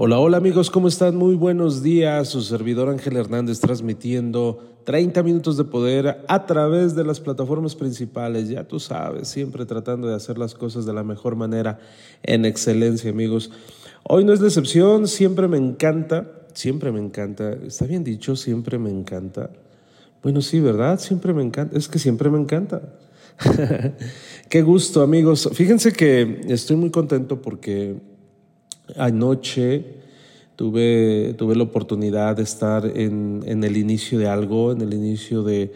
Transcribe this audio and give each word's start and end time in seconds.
Hola, 0.00 0.20
hola 0.20 0.36
amigos, 0.36 0.70
¿cómo 0.70 0.86
están? 0.86 1.16
Muy 1.16 1.34
buenos 1.34 1.82
días. 1.82 2.28
Su 2.28 2.40
servidor 2.42 2.88
Ángel 2.88 3.16
Hernández 3.16 3.58
transmitiendo 3.58 4.78
30 4.84 5.24
minutos 5.24 5.56
de 5.56 5.64
poder 5.64 6.24
a 6.28 6.46
través 6.46 6.94
de 6.94 7.02
las 7.02 7.18
plataformas 7.18 7.74
principales. 7.74 8.48
Ya 8.48 8.62
tú 8.62 8.78
sabes, 8.78 9.26
siempre 9.26 9.66
tratando 9.66 10.06
de 10.06 10.14
hacer 10.14 10.38
las 10.38 10.54
cosas 10.54 10.86
de 10.86 10.92
la 10.92 11.02
mejor 11.02 11.34
manera, 11.34 11.80
en 12.22 12.44
excelencia, 12.44 13.10
amigos. 13.10 13.50
Hoy 14.04 14.24
no 14.24 14.32
es 14.32 14.38
decepción, 14.38 15.08
siempre 15.08 15.48
me 15.48 15.56
encanta, 15.56 16.30
siempre 16.52 16.92
me 16.92 17.00
encanta. 17.00 17.54
Está 17.66 17.84
bien 17.86 18.04
dicho, 18.04 18.36
siempre 18.36 18.78
me 18.78 18.90
encanta. 18.90 19.50
Bueno, 20.22 20.42
sí, 20.42 20.60
¿verdad? 20.60 21.00
Siempre 21.00 21.32
me 21.32 21.42
encanta. 21.42 21.76
Es 21.76 21.88
que 21.88 21.98
siempre 21.98 22.30
me 22.30 22.38
encanta. 22.38 22.82
Qué 24.48 24.62
gusto, 24.62 25.02
amigos. 25.02 25.50
Fíjense 25.54 25.90
que 25.90 26.42
estoy 26.46 26.76
muy 26.76 26.90
contento 26.92 27.42
porque 27.42 27.96
Anoche 28.96 29.84
tuve, 30.56 31.34
tuve 31.36 31.54
la 31.54 31.64
oportunidad 31.64 32.36
de 32.36 32.42
estar 32.42 32.84
en, 32.86 33.42
en, 33.46 33.64
el 33.64 33.76
inicio 33.76 34.18
de 34.18 34.28
algo, 34.28 34.72
en 34.72 34.80
el 34.80 34.94
inicio 34.94 35.42
de 35.42 35.72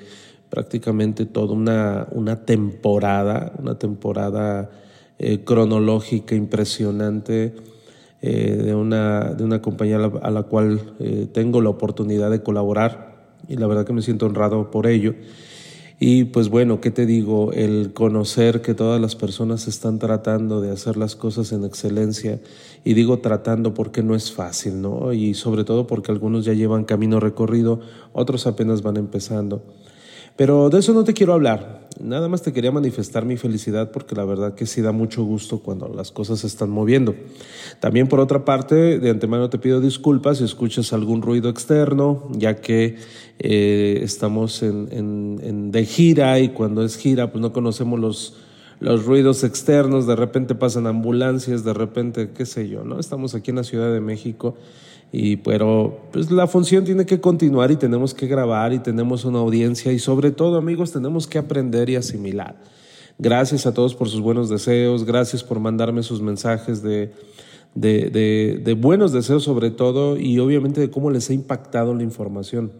prácticamente 0.51 1.25
toda 1.25 1.55
una, 1.55 2.09
una 2.13 2.45
temporada, 2.45 3.53
una 3.59 3.79
temporada 3.79 4.71
eh, 5.19 5.45
cronológica 5.45 6.35
impresionante 6.35 7.55
eh, 8.21 8.57
de, 8.57 8.75
una, 8.75 9.35
de 9.35 9.45
una 9.45 9.63
compañía 9.63 9.97
a 9.97 10.31
la, 10.31 10.43
cual 10.43 10.95
eh, 11.01 11.29
tengo 11.33 11.61
la 11.61 11.71
oportunidad 11.71 12.31
de 12.31 12.43
colaborar 12.43 13.37
y 13.49 13.57
la 13.57 13.67
verdad 13.67 13.87
que 13.87 13.93
me 13.93 14.03
siento 14.03 14.27
honrado 14.27 14.71
por 14.71 14.87
ello. 14.87 15.15
Y 16.05 16.25
pues 16.25 16.49
bueno, 16.49 16.81
¿qué 16.81 16.91
te 16.91 17.07
digo? 17.07 17.53
El 17.53 17.93
conocer 17.93 18.61
que 18.61 18.75
todas 18.75 19.01
las 19.01 19.15
personas 19.15 19.69
están 19.69 20.01
tratando 20.01 20.61
de 20.61 20.73
hacer 20.73 20.97
las 20.97 21.15
cosas 21.15 21.53
en 21.53 21.65
excelencia, 21.65 22.41
y 22.83 22.95
digo 22.95 23.21
tratando 23.21 23.73
porque 23.73 24.03
no 24.03 24.17
es 24.17 24.33
fácil, 24.33 24.83
¿no? 24.83 25.13
Y 25.13 25.35
sobre 25.35 25.63
todo 25.63 25.87
porque 25.87 26.11
algunos 26.11 26.45
ya 26.45 26.55
llevan 26.55 26.87
camino 26.87 27.21
recorrido, 27.21 27.79
otros 28.13 28.49
apenas 28.49 28.83
van 28.83 28.97
empezando. 28.97 29.63
Pero 30.37 30.71
de 30.71 30.79
eso 30.79 30.93
no 30.93 31.05
te 31.05 31.13
quiero 31.13 31.33
hablar, 31.35 31.83
nada 32.01 32.29
más 32.29 32.43
te 32.43 32.53
quería 32.53 32.73
manifestar 32.73 33.25
mi 33.25 33.37
felicidad 33.37 33.91
porque 33.91 34.15
la 34.15 34.25
verdad 34.25 34.55
que 34.55 34.67
sí 34.67 34.81
da 34.81 34.93
mucho 34.93 35.25
gusto 35.25 35.61
cuando 35.61 35.89
las 35.89 36.11
cosas 36.11 36.41
se 36.41 36.47
están 36.47 36.71
moviendo. 36.71 37.15
También 37.81 38.09
por 38.09 38.21
otra 38.21 38.45
parte, 38.45 38.99
de 38.99 39.11
antemano 39.11 39.51
te 39.51 39.59
pido 39.59 39.81
disculpas 39.81 40.39
si 40.39 40.45
escuchas 40.45 40.93
algún 40.93 41.23
ruido 41.23 41.49
externo, 41.49 42.29
ya 42.33 42.57
que 42.57 42.97
eh, 43.39 44.01
estamos 44.03 44.63
en, 44.63 44.89
en, 44.91 45.41
en, 45.43 45.71
de 45.71 45.85
gira 45.85 46.39
y 46.41 46.49
cuando 46.49 46.85
es 46.85 46.97
gira 46.97 47.31
pues 47.31 47.41
no 47.43 47.53
conocemos 47.53 48.01
los, 48.01 48.37
los 48.81 49.05
ruidos 49.05 49.45
externos, 49.45 50.07
de 50.07 50.17
repente 50.17 50.55
pasan 50.55 50.87
ambulancias, 50.87 51.65
de 51.65 51.75
repente 51.75 52.31
qué 52.35 52.47
sé 52.47 52.69
yo, 52.69 52.85
¿no? 52.85 52.99
Estamos 52.99 53.35
aquí 53.35 53.51
en 53.51 53.57
la 53.57 53.65
Ciudad 53.65 53.93
de 53.93 54.01
México 54.01 54.57
y 55.13 55.37
pero 55.37 56.01
pues 56.11 56.31
la 56.31 56.47
función 56.47 56.85
tiene 56.85 57.05
que 57.05 57.21
continuar 57.21 57.71
y 57.71 57.77
tenemos 57.77 58.15
que 58.15 58.27
grabar 58.27 58.73
y 58.73 58.79
tenemos 58.79 59.27
una 59.27 59.41
audiencia 59.41 59.93
y 59.93 59.99
sobre 59.99 60.31
todo 60.31 60.57
amigos 60.57 60.91
tenemos 60.91 61.27
que 61.27 61.37
aprender 61.37 61.91
y 61.91 61.97
asimilar. 61.97 62.57
Gracias 63.19 63.67
a 63.67 63.75
todos 63.75 63.95
por 63.95 64.09
sus 64.09 64.23
buenos 64.23 64.49
deseos, 64.49 65.05
gracias 65.05 65.45
por 65.45 65.61
mandarme 65.61 66.03
sus 66.03 66.23
mensajes 66.23 66.83
de, 66.83 67.13
de, 67.75 68.09
de, 68.09 68.63
de 68.65 68.73
buenos 68.73 69.13
deseos 69.13 69.45
sobre 69.45 69.71
todo 69.71 70.17
y 70.17 70.39
obviamente 70.39 70.81
de 70.81 70.91
cómo 70.91 71.11
les 71.11 71.29
ha 71.29 71.35
impactado 71.35 71.95
la 71.95 72.03
información. 72.03 72.73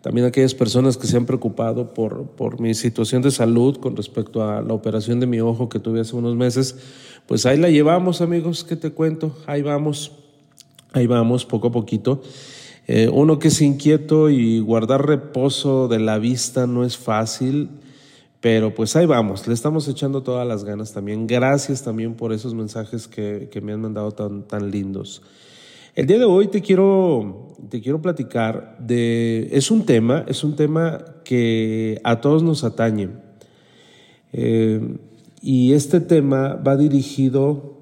También 0.00 0.28
aquellas 0.28 0.54
personas 0.54 0.96
que 0.96 1.08
se 1.08 1.16
han 1.16 1.26
preocupado 1.26 1.92
por, 1.92 2.28
por 2.28 2.60
mi 2.60 2.72
situación 2.74 3.20
de 3.20 3.32
salud 3.32 3.78
con 3.78 3.96
respecto 3.96 4.44
a 4.44 4.62
la 4.62 4.74
operación 4.74 5.18
de 5.18 5.26
mi 5.26 5.40
ojo 5.40 5.68
que 5.68 5.80
tuve 5.80 5.98
hace 5.98 6.14
unos 6.14 6.36
meses, 6.36 6.76
pues 7.26 7.46
ahí 7.46 7.58
la 7.58 7.68
llevamos 7.68 8.20
amigos, 8.20 8.62
¿qué 8.62 8.76
te 8.76 8.92
cuento? 8.92 9.36
Ahí 9.46 9.62
vamos 9.62 10.12
Ahí 10.92 11.06
vamos, 11.06 11.44
poco 11.44 11.68
a 11.68 11.72
poquito. 11.72 12.22
Eh, 12.86 13.10
uno 13.12 13.38
que 13.38 13.48
es 13.48 13.60
inquieto 13.60 14.30
y 14.30 14.60
guardar 14.60 15.06
reposo 15.06 15.88
de 15.88 15.98
la 15.98 16.18
vista 16.18 16.66
no 16.66 16.84
es 16.84 16.96
fácil, 16.96 17.68
pero 18.40 18.74
pues 18.74 18.96
ahí 18.96 19.04
vamos, 19.04 19.46
le 19.46 19.52
estamos 19.52 19.86
echando 19.88 20.22
todas 20.22 20.48
las 20.48 20.64
ganas 20.64 20.92
también. 20.94 21.26
Gracias 21.26 21.82
también 21.82 22.14
por 22.14 22.32
esos 22.32 22.54
mensajes 22.54 23.06
que, 23.06 23.48
que 23.50 23.60
me 23.60 23.72
han 23.72 23.82
mandado 23.82 24.12
tan, 24.12 24.44
tan 24.44 24.70
lindos. 24.70 25.22
El 25.98 26.06
día 26.06 26.18
de 26.18 26.24
hoy 26.24 26.46
te 26.46 26.62
quiero, 26.62 27.56
te 27.68 27.80
quiero 27.80 28.00
platicar 28.00 28.76
de, 28.78 29.48
es 29.50 29.70
un 29.70 29.84
tema, 29.84 30.24
es 30.28 30.44
un 30.44 30.54
tema 30.54 31.04
que 31.24 32.00
a 32.04 32.20
todos 32.20 32.42
nos 32.42 32.62
atañe. 32.62 33.10
Eh, 34.32 34.96
y 35.42 35.72
este 35.72 35.98
tema 36.00 36.54
va 36.54 36.76
dirigido 36.76 37.77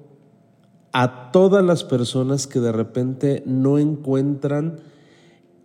a 0.99 1.29
todas 1.31 1.63
las 1.63 1.83
personas 1.83 2.47
que 2.47 2.59
de 2.59 2.71
repente 2.71 3.43
no 3.45 3.77
encuentran 3.77 4.79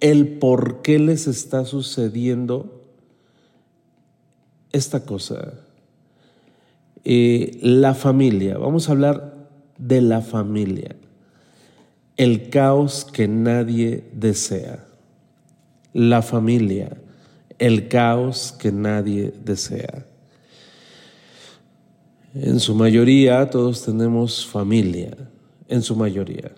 el 0.01 0.39
por 0.39 0.83
qué 0.83 0.99
les 0.99 1.27
está 1.27 1.65
sucediendo 1.65 2.83
esta 4.73 5.07
cosa. 5.07 5.55
Eh, 7.05 7.59
la 7.63 7.95
familia, 7.95 8.59
vamos 8.59 8.87
a 8.87 8.93
hablar 8.93 9.49
de 9.79 10.03
la 10.03 10.21
familia, 10.21 10.97
el 12.19 12.51
caos 12.51 13.07
que 13.11 13.27
nadie 13.27 14.05
desea. 14.13 14.85
La 15.95 16.21
familia, 16.21 16.99
el 17.59 17.89
caos 17.89 18.53
que 18.53 18.71
nadie 18.71 19.33
desea. 19.43 20.05
En 22.35 22.61
su 22.61 22.75
mayoría 22.75 23.51
todos 23.51 23.85
tenemos 23.85 24.47
familia, 24.47 25.15
en 25.69 25.83
su 25.83 25.95
mayoría. 25.95 26.53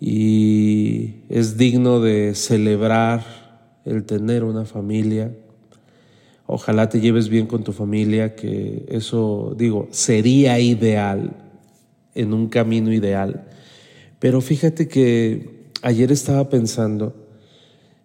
Y 0.00 1.22
es 1.28 1.56
digno 1.56 2.00
de 2.00 2.34
celebrar 2.34 3.24
el 3.84 4.04
tener 4.04 4.42
una 4.42 4.64
familia. 4.64 5.32
Ojalá 6.46 6.88
te 6.88 7.00
lleves 7.00 7.28
bien 7.28 7.46
con 7.46 7.62
tu 7.62 7.72
familia, 7.72 8.34
que 8.34 8.86
eso, 8.88 9.54
digo, 9.56 9.86
sería 9.92 10.58
ideal, 10.58 11.36
en 12.16 12.34
un 12.34 12.48
camino 12.48 12.92
ideal. 12.92 13.46
Pero 14.18 14.40
fíjate 14.40 14.88
que 14.88 15.68
ayer 15.82 16.10
estaba 16.10 16.48
pensando, 16.48 17.14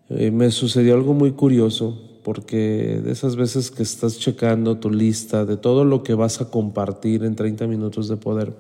eh, 0.09 0.29
me 0.29 0.51
sucedió 0.51 0.93
algo 0.93 1.15
muy 1.15 1.31
curioso 1.31 2.12
porque 2.23 3.01
de 3.03 3.11
esas 3.11 3.35
veces 3.35 3.69
que 3.69 3.83
estás 3.83 4.17
checando 4.17 4.77
tu 4.77 4.89
lista 4.89 5.45
de 5.45 5.57
todo 5.57 5.85
lo 5.85 6.03
que 6.03 6.13
vas 6.13 6.41
a 6.41 6.49
compartir 6.49 7.23
en 7.23 7.35
30 7.35 7.67
minutos 7.67 8.07
de 8.07 8.17
poder. 8.17 8.53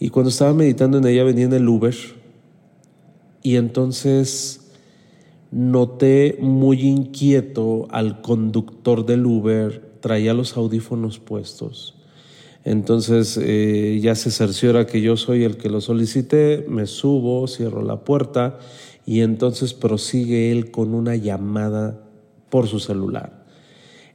Y 0.00 0.10
cuando 0.10 0.30
estaba 0.30 0.52
meditando 0.52 0.98
en 0.98 1.06
ella 1.06 1.24
venía 1.24 1.44
en 1.44 1.52
el 1.52 1.68
Uber 1.68 1.94
y 3.42 3.56
entonces 3.56 4.60
noté 5.50 6.36
muy 6.40 6.82
inquieto 6.82 7.88
al 7.90 8.20
conductor 8.20 9.06
del 9.06 9.26
Uber, 9.26 9.98
traía 10.00 10.34
los 10.34 10.56
audífonos 10.56 11.18
puestos. 11.18 11.94
Entonces 12.64 13.38
eh, 13.40 13.98
ya 14.02 14.14
se 14.14 14.30
cerciora 14.30 14.86
que 14.86 15.00
yo 15.00 15.16
soy 15.16 15.44
el 15.44 15.56
que 15.56 15.70
lo 15.70 15.80
solicité, 15.80 16.66
me 16.68 16.86
subo, 16.86 17.46
cierro 17.46 17.82
la 17.82 18.04
puerta 18.04 18.58
y 19.08 19.22
entonces 19.22 19.72
prosigue 19.72 20.52
él 20.52 20.70
con 20.70 20.92
una 20.92 21.16
llamada 21.16 21.98
por 22.50 22.66
su 22.66 22.78
celular. 22.78 23.46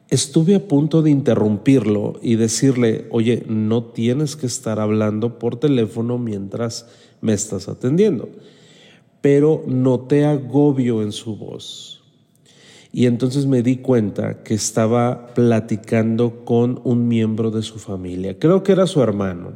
Estuve 0.07 0.53
a 0.53 0.67
punto 0.67 1.01
de 1.01 1.09
interrumpirlo 1.09 2.19
y 2.21 2.35
decirle, 2.35 3.07
oye, 3.09 3.43
no 3.47 3.85
tienes 3.85 4.35
que 4.35 4.45
estar 4.45 4.79
hablando 4.79 5.39
por 5.39 5.55
teléfono 5.55 6.19
mientras 6.19 6.85
me 7.21 7.33
estás 7.33 7.69
atendiendo. 7.69 8.29
Pero 9.19 9.63
noté 9.65 10.25
agobio 10.25 11.01
en 11.01 11.11
su 11.11 11.37
voz. 11.37 12.03
Y 12.91 13.07
entonces 13.07 13.47
me 13.47 13.63
di 13.63 13.77
cuenta 13.77 14.43
que 14.43 14.53
estaba 14.53 15.33
platicando 15.33 16.45
con 16.45 16.81
un 16.83 17.07
miembro 17.07 17.49
de 17.49 17.63
su 17.63 17.79
familia. 17.79 18.37
Creo 18.37 18.61
que 18.61 18.73
era 18.73 18.85
su 18.85 19.01
hermano. 19.01 19.53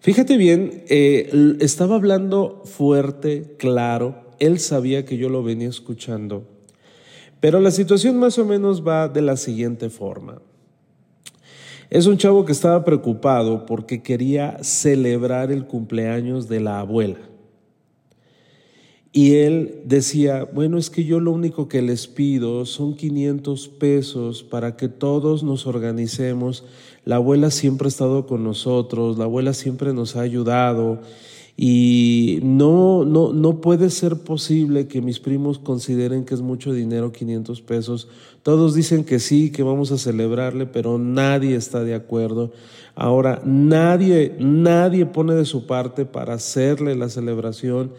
Fíjate 0.00 0.38
bien, 0.38 0.84
eh, 0.88 1.58
estaba 1.60 1.96
hablando 1.96 2.62
fuerte, 2.64 3.54
claro, 3.58 4.14
él 4.38 4.58
sabía 4.58 5.04
que 5.04 5.18
yo 5.18 5.28
lo 5.28 5.42
venía 5.42 5.68
escuchando, 5.68 6.44
pero 7.38 7.60
la 7.60 7.70
situación 7.70 8.18
más 8.18 8.38
o 8.38 8.46
menos 8.46 8.86
va 8.86 9.08
de 9.08 9.20
la 9.20 9.36
siguiente 9.36 9.90
forma. 9.90 10.40
Es 11.90 12.06
un 12.06 12.16
chavo 12.16 12.46
que 12.46 12.52
estaba 12.52 12.82
preocupado 12.82 13.66
porque 13.66 14.02
quería 14.02 14.56
celebrar 14.62 15.52
el 15.52 15.66
cumpleaños 15.66 16.48
de 16.48 16.60
la 16.60 16.80
abuela. 16.80 17.18
Y 19.12 19.34
él 19.36 19.80
decía, 19.84 20.44
bueno, 20.52 20.78
es 20.78 20.88
que 20.88 21.04
yo 21.04 21.18
lo 21.18 21.32
único 21.32 21.68
que 21.68 21.82
les 21.82 22.06
pido 22.06 22.64
son 22.64 22.94
500 22.94 23.68
pesos 23.68 24.44
para 24.44 24.76
que 24.76 24.88
todos 24.88 25.42
nos 25.42 25.66
organicemos. 25.66 26.64
La 27.04 27.16
abuela 27.16 27.50
siempre 27.50 27.86
ha 27.86 27.88
estado 27.88 28.26
con 28.26 28.44
nosotros, 28.44 29.18
la 29.18 29.24
abuela 29.24 29.52
siempre 29.52 29.92
nos 29.92 30.14
ha 30.14 30.20
ayudado 30.20 31.00
y 31.62 32.38
no, 32.42 33.04
no, 33.04 33.34
no 33.34 33.60
puede 33.60 33.90
ser 33.90 34.16
posible 34.20 34.86
que 34.86 35.02
mis 35.02 35.20
primos 35.20 35.58
consideren 35.58 36.24
que 36.24 36.32
es 36.32 36.40
mucho 36.40 36.72
dinero 36.72 37.12
500 37.12 37.60
pesos. 37.60 38.08
Todos 38.42 38.74
dicen 38.74 39.04
que 39.04 39.18
sí, 39.18 39.50
que 39.50 39.62
vamos 39.62 39.92
a 39.92 39.98
celebrarle, 39.98 40.64
pero 40.64 40.98
nadie 40.98 41.56
está 41.56 41.84
de 41.84 41.94
acuerdo. 41.94 42.52
Ahora, 42.94 43.42
nadie, 43.44 44.36
nadie 44.38 45.04
pone 45.04 45.34
de 45.34 45.44
su 45.44 45.66
parte 45.66 46.06
para 46.06 46.32
hacerle 46.32 46.94
la 46.94 47.10
celebración. 47.10 47.92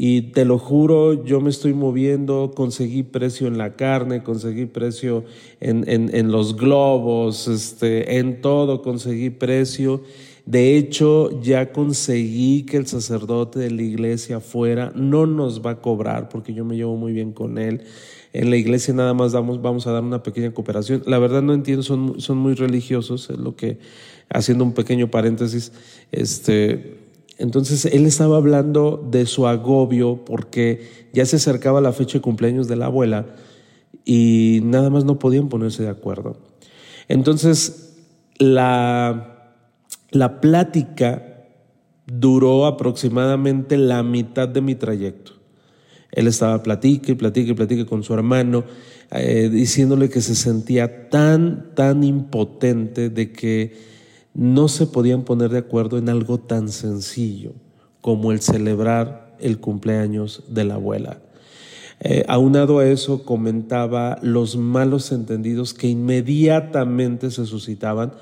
Y 0.00 0.30
te 0.30 0.44
lo 0.44 0.60
juro, 0.60 1.24
yo 1.24 1.40
me 1.40 1.50
estoy 1.50 1.74
moviendo, 1.74 2.52
conseguí 2.54 3.02
precio 3.02 3.48
en 3.48 3.58
la 3.58 3.74
carne, 3.74 4.22
conseguí 4.22 4.66
precio 4.66 5.24
en, 5.58 5.84
en, 5.88 6.30
los 6.30 6.56
globos, 6.56 7.48
este, 7.48 8.18
en 8.18 8.40
todo 8.40 8.80
conseguí 8.80 9.30
precio. 9.30 10.00
De 10.46 10.76
hecho, 10.76 11.42
ya 11.42 11.72
conseguí 11.72 12.62
que 12.62 12.76
el 12.76 12.86
sacerdote 12.86 13.58
de 13.58 13.72
la 13.72 13.82
iglesia 13.82 14.38
fuera, 14.38 14.92
no 14.94 15.26
nos 15.26 15.66
va 15.66 15.72
a 15.72 15.80
cobrar 15.80 16.28
porque 16.28 16.54
yo 16.54 16.64
me 16.64 16.76
llevo 16.76 16.94
muy 16.94 17.12
bien 17.12 17.32
con 17.32 17.58
él. 17.58 17.80
En 18.32 18.50
la 18.50 18.56
iglesia 18.56 18.94
nada 18.94 19.14
más 19.14 19.32
damos, 19.32 19.60
vamos 19.60 19.88
a 19.88 19.90
dar 19.90 20.04
una 20.04 20.22
pequeña 20.22 20.52
cooperación. 20.52 21.02
La 21.06 21.18
verdad 21.18 21.42
no 21.42 21.54
entiendo, 21.54 21.82
son, 21.82 22.20
son 22.20 22.38
muy 22.38 22.54
religiosos, 22.54 23.30
es 23.30 23.38
lo 23.38 23.56
que, 23.56 23.80
haciendo 24.28 24.62
un 24.62 24.74
pequeño 24.74 25.10
paréntesis, 25.10 25.72
este, 26.12 27.07
entonces 27.38 27.84
él 27.86 28.04
estaba 28.04 28.36
hablando 28.36 29.08
de 29.10 29.24
su 29.26 29.46
agobio 29.46 30.24
porque 30.24 31.08
ya 31.12 31.24
se 31.24 31.36
acercaba 31.36 31.80
la 31.80 31.92
fecha 31.92 32.18
de 32.18 32.22
cumpleaños 32.22 32.66
de 32.66 32.76
la 32.76 32.86
abuela 32.86 33.26
y 34.04 34.60
nada 34.64 34.90
más 34.90 35.04
no 35.04 35.18
podían 35.18 35.48
ponerse 35.48 35.84
de 35.84 35.88
acuerdo. 35.88 36.36
Entonces 37.06 37.96
la, 38.38 39.54
la 40.10 40.40
plática 40.40 41.46
duró 42.06 42.66
aproximadamente 42.66 43.76
la 43.76 44.02
mitad 44.02 44.48
de 44.48 44.60
mi 44.60 44.74
trayecto. 44.74 45.32
Él 46.10 46.26
estaba 46.26 46.62
platique, 46.62 47.14
platique, 47.14 47.54
platique 47.54 47.86
con 47.86 48.02
su 48.02 48.14
hermano, 48.14 48.64
eh, 49.10 49.48
diciéndole 49.52 50.08
que 50.08 50.20
se 50.20 50.34
sentía 50.34 51.08
tan, 51.08 51.74
tan 51.74 52.02
impotente 52.02 53.10
de 53.10 53.30
que 53.30 53.97
no 54.38 54.68
se 54.68 54.86
podían 54.86 55.24
poner 55.24 55.50
de 55.50 55.58
acuerdo 55.58 55.98
en 55.98 56.08
algo 56.08 56.38
tan 56.38 56.68
sencillo 56.68 57.54
como 58.00 58.30
el 58.30 58.40
celebrar 58.40 59.34
el 59.40 59.58
cumpleaños 59.58 60.44
de 60.46 60.62
la 60.62 60.74
abuela. 60.74 61.18
Eh, 61.98 62.24
aunado 62.28 62.78
a 62.78 62.86
eso, 62.86 63.24
comentaba 63.24 64.16
los 64.22 64.56
malos 64.56 65.10
entendidos 65.10 65.74
que 65.74 65.88
inmediatamente 65.88 67.32
se 67.32 67.46
suscitaban. 67.46 68.12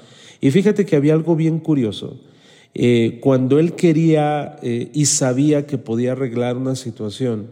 Y 0.40 0.50
fíjate 0.52 0.86
que 0.86 0.96
había 0.96 1.12
algo 1.12 1.36
bien 1.36 1.58
curioso. 1.58 2.18
Eh, 2.72 3.18
cuando 3.22 3.58
él 3.58 3.74
quería 3.74 4.56
eh, 4.62 4.90
y 4.94 5.04
sabía 5.04 5.66
que 5.66 5.76
podía 5.76 6.12
arreglar 6.12 6.56
una 6.56 6.76
situación, 6.76 7.48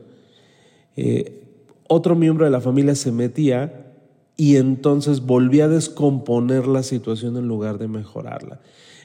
otro 1.87 2.15
miembro 2.15 2.47
de 2.47 2.51
la 2.51 2.63
familia 2.63 2.95
se 2.95 3.13
metía 3.13 3.84
y 4.37 4.57
entonces 4.57 5.21
volví 5.21 5.61
a 5.61 5.69
descomponer 5.69 6.67
la 6.67 6.83
situación 6.83 7.37
en 7.37 7.47
lugar 7.47 7.79
de 7.79 7.89
mejorarla. 7.89 8.61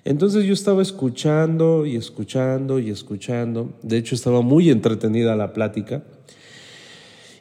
Entonces 0.06 0.46
yo 0.46 0.54
estaba 0.54 0.82
escuchando 0.82 1.86
y 1.86 1.96
escuchando 1.96 2.80
y 2.80 2.90
escuchando, 2.90 3.74
de 3.84 3.98
hecho 3.98 4.16
estaba 4.16 4.42
muy 4.42 4.70
entretenida 4.70 5.36
la 5.36 5.54
plática, 5.54 6.04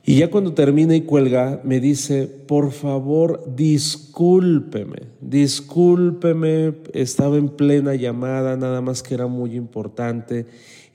y 0.09 0.17
ya 0.17 0.31
cuando 0.31 0.55
termina 0.55 0.97
y 0.97 1.03
cuelga, 1.03 1.61
me 1.65 1.81
dice, 1.81 2.27
por 2.27 2.73
favor, 2.73 3.45
discúlpeme, 3.55 5.03
discúlpeme, 5.21 6.77
estaba 6.95 7.37
en 7.37 7.51
plena 7.51 7.95
llamada, 7.95 8.57
nada 8.57 8.81
más 8.81 9.03
que 9.03 9.13
era 9.13 9.27
muy 9.27 9.55
importante. 9.55 10.47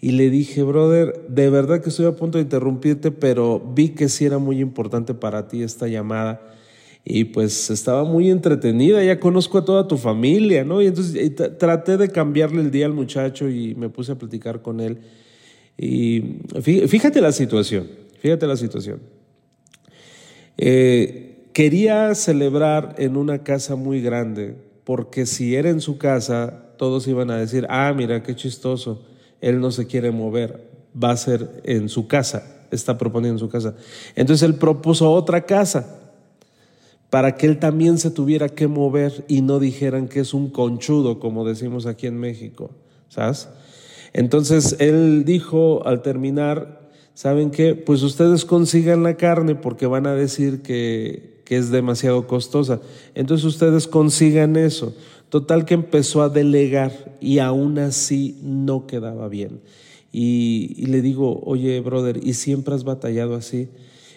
Y 0.02 0.14
le 0.14 0.32
dije, 0.32 0.64
brother, 0.64 1.28
de 1.30 1.52
verdad 1.52 1.82
que 1.82 1.90
estoy 1.90 2.08
a 2.08 2.16
punto 2.16 2.40
de 2.40 2.46
interrumpirte, 2.46 3.12
pero 3.12 3.60
vi 3.60 3.90
que 3.90 4.10
sí 4.10 4.26
era 4.26 4.40
muy 4.40 4.60
importante 4.60 5.14
para 5.14 5.48
ti 5.48 5.62
esta 5.62 5.88
llamada 5.88 6.42
y 7.06 7.26
pues 7.26 7.70
estaba 7.70 8.06
muy 8.06 8.30
entretenida, 8.30 9.04
ya 9.04 9.20
conozco 9.20 9.58
a 9.58 9.66
toda 9.66 9.88
tu 9.88 9.98
familia, 9.98 10.64
¿no? 10.64 10.82
Y 10.82 10.88
entonces 10.88 11.34
traté 11.58 11.98
de 11.98 12.10
cambiarle 12.10 12.62
el 12.62 12.72
día 12.72 12.86
al 12.86 12.94
muchacho 12.94 13.50
y 13.50 13.76
me 13.76 13.90
puse 13.90 14.14
a 14.14 14.16
platicar 14.16 14.62
con 14.62 14.80
él. 14.80 15.00
Y 15.78 16.40
fíjate 16.62 17.20
la 17.20 17.34
situación, 17.34 17.90
fíjate 18.20 18.48
la 18.48 18.56
situación. 18.56 19.02
Eh, 20.58 21.50
quería 21.52 22.16
celebrar 22.16 22.96
en 22.98 23.18
una 23.18 23.44
casa 23.44 23.76
muy 23.76 24.02
grande, 24.02 24.56
porque 24.86 25.26
si 25.26 25.56
era 25.56 25.70
en 25.70 25.82
su 25.82 25.98
casa, 25.98 26.74
todos 26.78 27.08
iban 27.08 27.32
a 27.32 27.38
decir, 27.38 27.66
ah, 27.70 27.94
mira, 27.96 28.24
qué 28.24 28.34
chistoso, 28.34 29.06
él 29.42 29.60
no 29.60 29.72
se 29.72 29.88
quiere 29.88 30.12
mover, 30.12 30.70
va 31.02 31.12
a 31.12 31.18
ser 31.18 31.62
en 31.66 31.90
su 31.90 32.08
casa, 32.08 32.66
está 32.72 32.98
proponiendo 32.98 33.36
en 33.36 33.40
su 33.40 33.50
casa. 33.50 33.76
Entonces 34.16 34.48
él 34.48 34.56
propuso 34.56 35.12
otra 35.12 35.46
casa 35.46 36.00
para 37.14 37.36
que 37.36 37.46
él 37.46 37.60
también 37.60 38.00
se 38.00 38.10
tuviera 38.10 38.50
que 38.50 38.66
mover 38.66 39.24
y 39.28 39.44
no 39.44 39.60
dijeran 39.60 40.08
que 40.08 40.20
es 40.20 40.34
un 40.34 40.50
conchudo, 40.50 41.20
como 41.20 41.46
decimos 41.46 41.86
aquí 41.86 42.08
en 42.08 42.18
México, 42.18 42.72
¿sabes? 43.08 43.50
Entonces 44.14 44.78
él 44.80 45.24
dijo 45.24 45.86
al 45.86 46.02
terminar, 46.02 46.90
¿saben 47.14 47.52
qué? 47.52 47.76
Pues 47.76 48.02
ustedes 48.02 48.46
consigan 48.46 49.04
la 49.04 49.16
carne 49.16 49.54
porque 49.54 49.86
van 49.86 50.08
a 50.08 50.16
decir 50.16 50.64
que, 50.64 51.44
que 51.46 51.56
es 51.56 51.70
demasiado 51.70 52.26
costosa. 52.26 52.82
Entonces 53.14 53.46
ustedes 53.46 53.88
consigan 53.88 54.56
eso. 54.56 54.96
Total 55.30 55.66
que 55.66 55.76
empezó 55.76 56.24
a 56.24 56.30
delegar 56.30 57.16
y 57.22 57.38
aún 57.38 57.78
así 57.78 58.40
no 58.42 58.88
quedaba 58.88 59.28
bien. 59.28 59.62
Y, 60.12 60.74
y 60.78 60.88
le 60.88 61.04
digo, 61.04 61.42
oye, 61.46 61.80
brother, 61.80 62.20
¿y 62.24 62.34
siempre 62.34 62.74
has 62.74 62.84
batallado 62.84 63.36
así? 63.36 63.70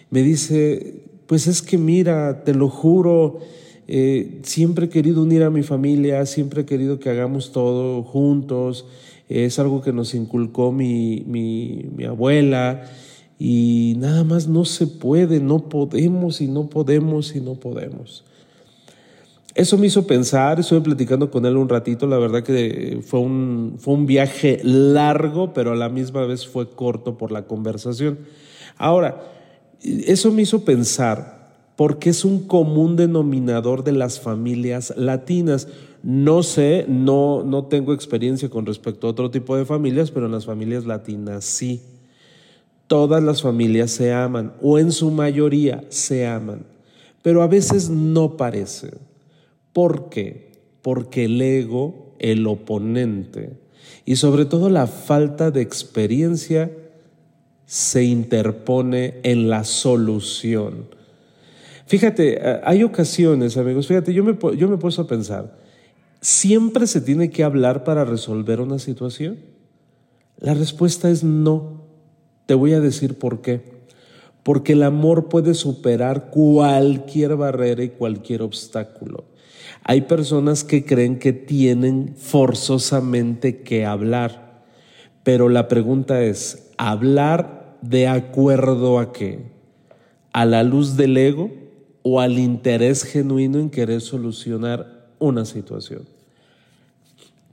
Me 0.09 0.23
dice, 0.23 1.03
pues 1.27 1.47
es 1.47 1.61
que 1.61 1.77
mira, 1.77 2.43
te 2.43 2.53
lo 2.53 2.69
juro, 2.69 3.39
eh, 3.87 4.39
siempre 4.43 4.85
he 4.85 4.89
querido 4.89 5.23
unir 5.23 5.43
a 5.43 5.49
mi 5.49 5.63
familia, 5.63 6.25
siempre 6.25 6.61
he 6.61 6.65
querido 6.65 6.99
que 6.99 7.09
hagamos 7.09 7.51
todo 7.51 8.03
juntos, 8.03 8.85
es 9.29 9.59
algo 9.59 9.81
que 9.81 9.91
nos 9.91 10.13
inculcó 10.13 10.71
mi, 10.71 11.23
mi, 11.25 12.05
abuela 12.05 12.89
y 13.37 13.95
nada 13.97 14.23
más 14.23 14.47
no 14.47 14.65
se 14.65 14.87
puede, 14.87 15.39
no 15.41 15.69
podemos 15.69 16.41
y 16.41 16.47
no 16.47 16.67
podemos 16.69 17.35
y 17.35 17.41
no 17.41 17.55
podemos. 17.55 18.23
Eso 19.53 19.77
me 19.77 19.87
hizo 19.87 20.05
pensar, 20.05 20.59
estuve 20.59 20.81
platicando 20.81 21.31
con 21.31 21.45
él 21.45 21.57
un 21.57 21.67
ratito, 21.67 22.07
la 22.07 22.19
verdad 22.19 22.43
que 22.43 22.99
fue 23.03 23.19
un, 23.19 23.75
fue 23.79 23.95
un 23.95 24.05
viaje 24.05 24.61
largo, 24.63 25.53
pero 25.53 25.71
a 25.71 25.75
la 25.75 25.89
misma 25.89 26.25
vez 26.25 26.47
fue 26.47 26.69
corto 26.69 27.17
por 27.17 27.31
la 27.31 27.47
conversación. 27.47 28.19
Ahora, 28.77 29.36
eso 29.81 30.31
me 30.31 30.41
hizo 30.41 30.65
pensar, 30.65 31.37
porque 31.75 32.09
es 32.09 32.25
un 32.25 32.47
común 32.47 32.95
denominador 32.95 33.83
de 33.83 33.91
las 33.91 34.19
familias 34.19 34.93
latinas. 34.97 35.67
No 36.01 36.43
sé, 36.43 36.85
no, 36.87 37.43
no 37.43 37.65
tengo 37.65 37.93
experiencia 37.93 38.49
con 38.49 38.65
respecto 38.65 39.07
a 39.07 39.11
otro 39.11 39.29
tipo 39.29 39.55
de 39.55 39.65
familias, 39.65 40.11
pero 40.11 40.25
en 40.25 40.31
las 40.31 40.45
familias 40.45 40.85
latinas 40.85 41.45
sí. 41.45 41.81
Todas 42.87 43.21
las 43.21 43.41
familias 43.41 43.91
se 43.91 44.13
aman, 44.13 44.53
o 44.61 44.79
en 44.79 44.91
su 44.91 45.11
mayoría 45.11 45.83
se 45.89 46.25
aman, 46.25 46.65
pero 47.21 47.41
a 47.41 47.47
veces 47.47 47.89
no 47.89 48.37
parece. 48.37 48.91
¿Por 49.73 50.09
qué? 50.09 50.53
Porque 50.81 51.25
el 51.25 51.41
ego, 51.41 52.15
el 52.17 52.47
oponente, 52.47 53.59
y 54.05 54.15
sobre 54.15 54.45
todo 54.45 54.69
la 54.69 54.87
falta 54.87 55.51
de 55.51 55.61
experiencia 55.61 56.71
se 57.67 58.05
interpone 58.05 59.19
en 59.23 59.49
la 59.49 59.65
solución. 59.65 60.87
Fíjate, 61.85 62.37
eh, 62.41 62.61
hay 62.63 62.83
ocasiones, 62.83 63.57
amigos, 63.57 63.87
fíjate, 63.87 64.13
yo 64.13 64.23
me, 64.23 64.37
yo 64.55 64.69
me 64.69 64.77
puesto 64.77 65.01
a 65.01 65.07
pensar, 65.07 65.57
¿siempre 66.21 66.87
se 66.87 67.01
tiene 67.01 67.29
que 67.29 67.43
hablar 67.43 67.83
para 67.83 68.05
resolver 68.05 68.61
una 68.61 68.79
situación? 68.79 69.37
La 70.39 70.53
respuesta 70.53 71.09
es 71.09 71.23
no. 71.23 71.83
Te 72.45 72.53
voy 72.53 72.73
a 72.73 72.79
decir 72.79 73.19
por 73.19 73.41
qué. 73.41 73.61
Porque 74.43 74.73
el 74.73 74.83
amor 74.83 75.27
puede 75.27 75.53
superar 75.53 76.29
cualquier 76.29 77.35
barrera 77.35 77.83
y 77.83 77.89
cualquier 77.89 78.43
obstáculo. 78.43 79.25
Hay 79.83 80.01
personas 80.01 80.63
que 80.63 80.85
creen 80.85 81.19
que 81.19 81.33
tienen 81.33 82.15
forzosamente 82.15 83.61
que 83.61 83.85
hablar, 83.85 84.63
pero 85.23 85.49
la 85.49 85.67
pregunta 85.67 86.23
es, 86.23 86.71
¿hablar 86.77 87.56
de 87.81 88.07
acuerdo 88.07 88.99
a 88.99 89.11
qué? 89.11 89.39
¿A 90.33 90.45
la 90.45 90.63
luz 90.63 90.95
del 90.97 91.17
ego 91.17 91.51
o 92.09 92.21
al 92.21 92.39
interés 92.39 93.03
genuino 93.03 93.59
en 93.59 93.69
querer 93.69 93.99
solucionar 93.99 95.09
una 95.19 95.43
situación. 95.43 96.03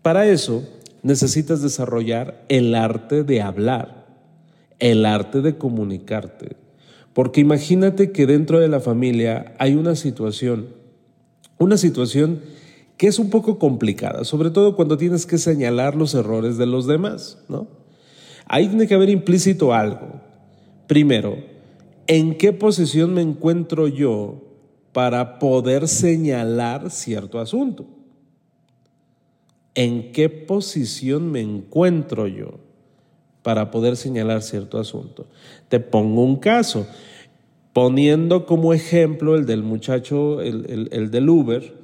Para 0.00 0.28
eso 0.28 0.62
necesitas 1.02 1.60
desarrollar 1.60 2.44
el 2.48 2.76
arte 2.76 3.24
de 3.24 3.42
hablar, 3.42 4.06
el 4.78 5.06
arte 5.06 5.40
de 5.40 5.58
comunicarte. 5.58 6.56
Porque 7.14 7.40
imagínate 7.40 8.12
que 8.12 8.26
dentro 8.26 8.60
de 8.60 8.68
la 8.68 8.78
familia 8.78 9.56
hay 9.58 9.74
una 9.74 9.96
situación, 9.96 10.68
una 11.58 11.76
situación 11.76 12.40
que 12.96 13.08
es 13.08 13.18
un 13.18 13.30
poco 13.30 13.58
complicada, 13.58 14.22
sobre 14.22 14.50
todo 14.50 14.76
cuando 14.76 14.96
tienes 14.96 15.26
que 15.26 15.38
señalar 15.38 15.96
los 15.96 16.14
errores 16.14 16.58
de 16.58 16.66
los 16.66 16.86
demás, 16.86 17.38
¿no? 17.48 17.66
Ahí 18.46 18.68
tiene 18.68 18.86
que 18.86 18.94
haber 18.94 19.10
implícito 19.10 19.72
algo. 19.72 20.20
Primero, 20.86 21.38
¿en 22.06 22.36
qué 22.36 22.52
posición 22.52 23.14
me 23.14 23.22
encuentro 23.22 23.88
yo 23.88 24.42
para 24.92 25.38
poder 25.38 25.88
señalar 25.88 26.90
cierto 26.90 27.40
asunto? 27.40 27.86
¿En 29.74 30.12
qué 30.12 30.28
posición 30.28 31.32
me 31.32 31.40
encuentro 31.40 32.26
yo 32.26 32.60
para 33.42 33.70
poder 33.70 33.96
señalar 33.96 34.42
cierto 34.42 34.78
asunto? 34.78 35.26
Te 35.68 35.80
pongo 35.80 36.22
un 36.22 36.36
caso, 36.36 36.86
poniendo 37.72 38.46
como 38.46 38.72
ejemplo 38.72 39.34
el 39.34 39.46
del 39.46 39.62
muchacho, 39.62 40.40
el, 40.42 40.88
el 40.92 41.10
del 41.10 41.28
Uber, 41.28 41.74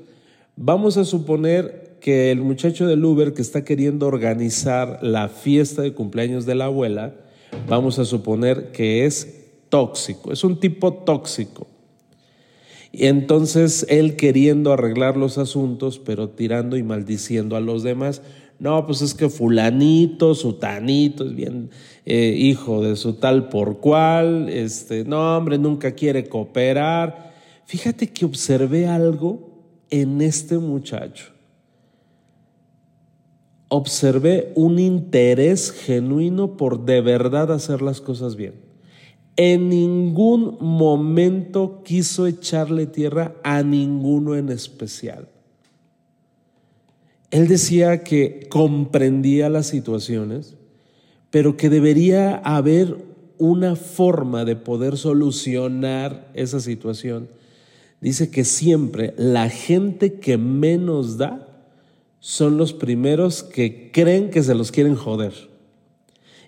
vamos 0.56 0.98
a 0.98 1.04
suponer 1.04 1.89
que 2.00 2.30
el 2.30 2.40
muchacho 2.40 2.86
del 2.86 3.04
Uber 3.04 3.34
que 3.34 3.42
está 3.42 3.64
queriendo 3.64 4.06
organizar 4.06 4.98
la 5.02 5.28
fiesta 5.28 5.82
de 5.82 5.92
cumpleaños 5.92 6.46
de 6.46 6.54
la 6.54 6.64
abuela, 6.66 7.14
vamos 7.68 7.98
a 7.98 8.04
suponer 8.04 8.72
que 8.72 9.04
es 9.06 9.48
tóxico, 9.68 10.32
es 10.32 10.42
un 10.42 10.58
tipo 10.58 10.92
tóxico. 10.92 11.66
Y 12.92 13.06
entonces 13.06 13.86
él 13.88 14.16
queriendo 14.16 14.72
arreglar 14.72 15.16
los 15.16 15.38
asuntos, 15.38 16.00
pero 16.00 16.30
tirando 16.30 16.76
y 16.76 16.82
maldiciendo 16.82 17.54
a 17.54 17.60
los 17.60 17.84
demás. 17.84 18.20
No, 18.58 18.84
pues 18.84 19.00
es 19.00 19.14
que 19.14 19.28
fulanito, 19.28 20.34
sutanito, 20.34 21.24
es 21.24 21.34
bien 21.34 21.70
eh, 22.04 22.34
hijo 22.36 22.82
de 22.82 22.96
su 22.96 23.14
tal 23.14 23.48
por 23.48 23.78
cual, 23.78 24.48
este, 24.48 25.04
no, 25.04 25.36
hombre, 25.36 25.56
nunca 25.56 25.92
quiere 25.92 26.24
cooperar. 26.24 27.32
Fíjate 27.64 28.08
que 28.08 28.24
observé 28.24 28.86
algo 28.88 29.48
en 29.88 30.20
este 30.20 30.58
muchacho 30.58 31.39
observé 33.70 34.52
un 34.56 34.78
interés 34.78 35.70
genuino 35.70 36.56
por 36.56 36.84
de 36.84 37.00
verdad 37.00 37.52
hacer 37.52 37.80
las 37.80 38.00
cosas 38.00 38.36
bien. 38.36 38.54
En 39.36 39.70
ningún 39.70 40.58
momento 40.60 41.82
quiso 41.84 42.26
echarle 42.26 42.86
tierra 42.86 43.36
a 43.42 43.62
ninguno 43.62 44.36
en 44.36 44.50
especial. 44.50 45.28
Él 47.30 47.46
decía 47.46 48.02
que 48.02 48.48
comprendía 48.50 49.48
las 49.48 49.66
situaciones, 49.68 50.56
pero 51.30 51.56
que 51.56 51.70
debería 51.70 52.36
haber 52.38 52.96
una 53.38 53.76
forma 53.76 54.44
de 54.44 54.56
poder 54.56 54.96
solucionar 54.96 56.28
esa 56.34 56.58
situación. 56.58 57.28
Dice 58.00 58.30
que 58.30 58.44
siempre 58.44 59.14
la 59.16 59.48
gente 59.48 60.14
que 60.14 60.38
menos 60.38 61.18
da 61.18 61.49
son 62.20 62.58
los 62.58 62.74
primeros 62.74 63.42
que 63.42 63.90
creen 63.92 64.30
que 64.30 64.42
se 64.42 64.54
los 64.54 64.70
quieren 64.70 64.94
joder. 64.94 65.32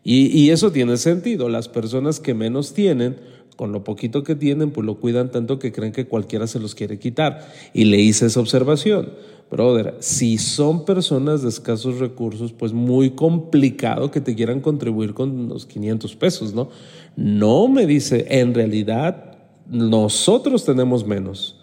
Y, 0.05 0.50
eso 0.50 0.73
tiene 0.73 0.97
sentido. 0.97 1.49
Las 1.49 1.69
personas 1.69 2.21
que 2.21 2.35
menos 2.35 2.75
tienen, 2.75 3.19
con 3.57 3.73
lo 3.73 3.85
poquito 3.85 4.25
que 4.25 4.35
tienen, 4.35 4.73
pues 4.73 4.85
lo 4.85 4.99
cuidan 4.99 5.31
tanto 5.31 5.59
que 5.59 5.73
creen 5.73 5.93
que 5.93 6.07
cualquiera 6.07 6.47
se 6.47 6.59
los 6.59 6.75
quiere 6.75 6.99
quitar. 6.99 7.49
Y 7.73 7.85
le 7.85 8.00
hice 8.00 8.26
esa 8.26 8.41
observación. 8.41 9.12
Brother, 9.50 9.97
si 10.00 10.38
son 10.38 10.85
personas 10.85 11.43
de 11.43 11.50
escasos 11.50 11.99
recursos, 11.99 12.52
pues 12.52 12.73
muy 12.73 13.11
complicado 13.11 14.11
que 14.11 14.21
te 14.21 14.35
quieran 14.35 14.61
contribuir 14.61 15.14
con 15.14 15.49
los 15.49 15.67
500 15.67 16.17
pesos, 16.17 16.55
¿no? 16.55 16.71
No 17.17 17.69
me 17.69 17.87
dice, 17.87 18.26
en 18.29 18.55
realidad 18.55 19.37
nosotros 19.69 20.64
tenemos 20.64 21.07
menos. 21.07 21.62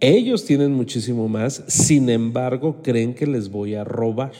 Ellos 0.00 0.44
tienen 0.44 0.72
muchísimo 0.72 1.28
más, 1.28 1.62
sin 1.66 2.10
embargo 2.10 2.82
creen 2.82 3.14
que 3.14 3.26
les 3.26 3.50
voy 3.50 3.74
a 3.74 3.84
robar. 3.84 4.32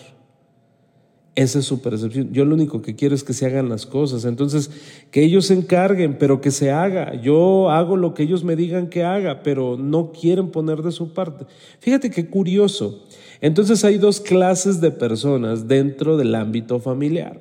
Esa 1.36 1.58
es 1.58 1.64
su 1.64 1.82
percepción. 1.82 2.32
Yo 2.32 2.44
lo 2.44 2.54
único 2.54 2.80
que 2.80 2.94
quiero 2.94 3.14
es 3.14 3.24
que 3.24 3.32
se 3.32 3.46
hagan 3.46 3.68
las 3.68 3.86
cosas. 3.86 4.24
Entonces, 4.24 4.70
que 5.10 5.24
ellos 5.24 5.46
se 5.46 5.54
encarguen, 5.54 6.16
pero 6.16 6.40
que 6.40 6.52
se 6.52 6.70
haga. 6.70 7.20
Yo 7.20 7.70
hago 7.70 7.96
lo 7.96 8.14
que 8.14 8.22
ellos 8.22 8.44
me 8.44 8.54
digan 8.54 8.88
que 8.88 9.02
haga, 9.02 9.42
pero 9.42 9.76
no 9.76 10.12
quieren 10.12 10.50
poner 10.50 10.82
de 10.82 10.92
su 10.92 11.12
parte. 11.12 11.46
Fíjate 11.80 12.10
qué 12.10 12.28
curioso. 12.28 13.04
Entonces 13.40 13.84
hay 13.84 13.98
dos 13.98 14.20
clases 14.20 14.80
de 14.80 14.92
personas 14.92 15.66
dentro 15.66 16.16
del 16.16 16.36
ámbito 16.36 16.78
familiar 16.78 17.40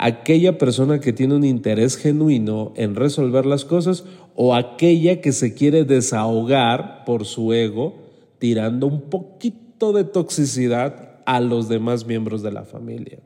aquella 0.00 0.56
persona 0.56 0.98
que 0.98 1.12
tiene 1.12 1.34
un 1.34 1.44
interés 1.44 1.96
genuino 1.98 2.72
en 2.74 2.94
resolver 2.94 3.44
las 3.44 3.66
cosas 3.66 4.04
o 4.42 4.54
aquella 4.54 5.20
que 5.20 5.32
se 5.32 5.52
quiere 5.52 5.84
desahogar 5.84 7.04
por 7.04 7.26
su 7.26 7.52
ego 7.52 7.98
tirando 8.38 8.86
un 8.86 9.02
poquito 9.02 9.92
de 9.92 10.04
toxicidad 10.04 11.20
a 11.26 11.40
los 11.40 11.68
demás 11.68 12.06
miembros 12.06 12.42
de 12.42 12.50
la 12.50 12.64
familia. 12.64 13.18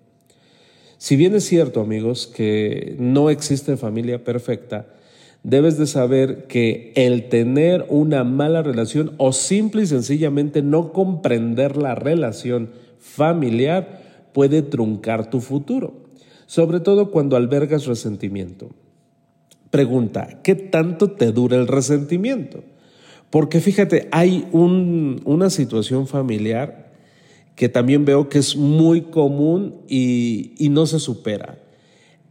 Si 0.99 1.15
bien 1.15 1.37
es 1.37 1.45
cierto, 1.45 1.81
amigos, 1.81 2.27
que 2.27 2.97
no 2.99 3.31
existe 3.31 3.77
familia 3.77 4.25
perfecta, 4.25 4.89
debes 5.45 5.79
de 5.79 5.87
saber 5.87 6.49
que 6.49 6.93
el 6.97 7.29
tener 7.29 7.87
una 7.91 8.25
mala 8.25 8.63
relación 8.63 9.13
o 9.17 9.33
simple 9.33 9.83
y 9.83 9.87
sencillamente 9.87 10.63
no 10.63 10.93
comprender 10.93 11.77
la 11.77 11.95
relación 11.95 12.71
familiar 12.99 14.31
puede 14.33 14.63
truncar 14.63 15.31
tu 15.31 15.41
futuro 15.41 16.03
sobre 16.47 16.81
todo 16.81 17.11
cuando 17.11 17.37
albergas 17.37 17.87
resentimiento. 17.87 18.71
Pregunta, 19.75 20.39
¿qué 20.45 20.55
tanto 20.55 21.11
te 21.11 21.33
dura 21.33 21.57
el 21.57 21.67
resentimiento? 21.67 22.63
Porque 23.29 23.59
fíjate, 23.61 24.09
hay 24.13 24.47
una 24.53 25.51
situación 25.51 26.07
familiar 26.07 26.93
que 27.57 27.69
también 27.69 28.05
veo 28.05 28.29
que 28.29 28.39
es 28.39 28.55
muy 28.55 29.01
común 29.01 29.81
y, 29.89 30.55
no 30.71 30.87
se 30.87 31.01
supera. 31.01 31.59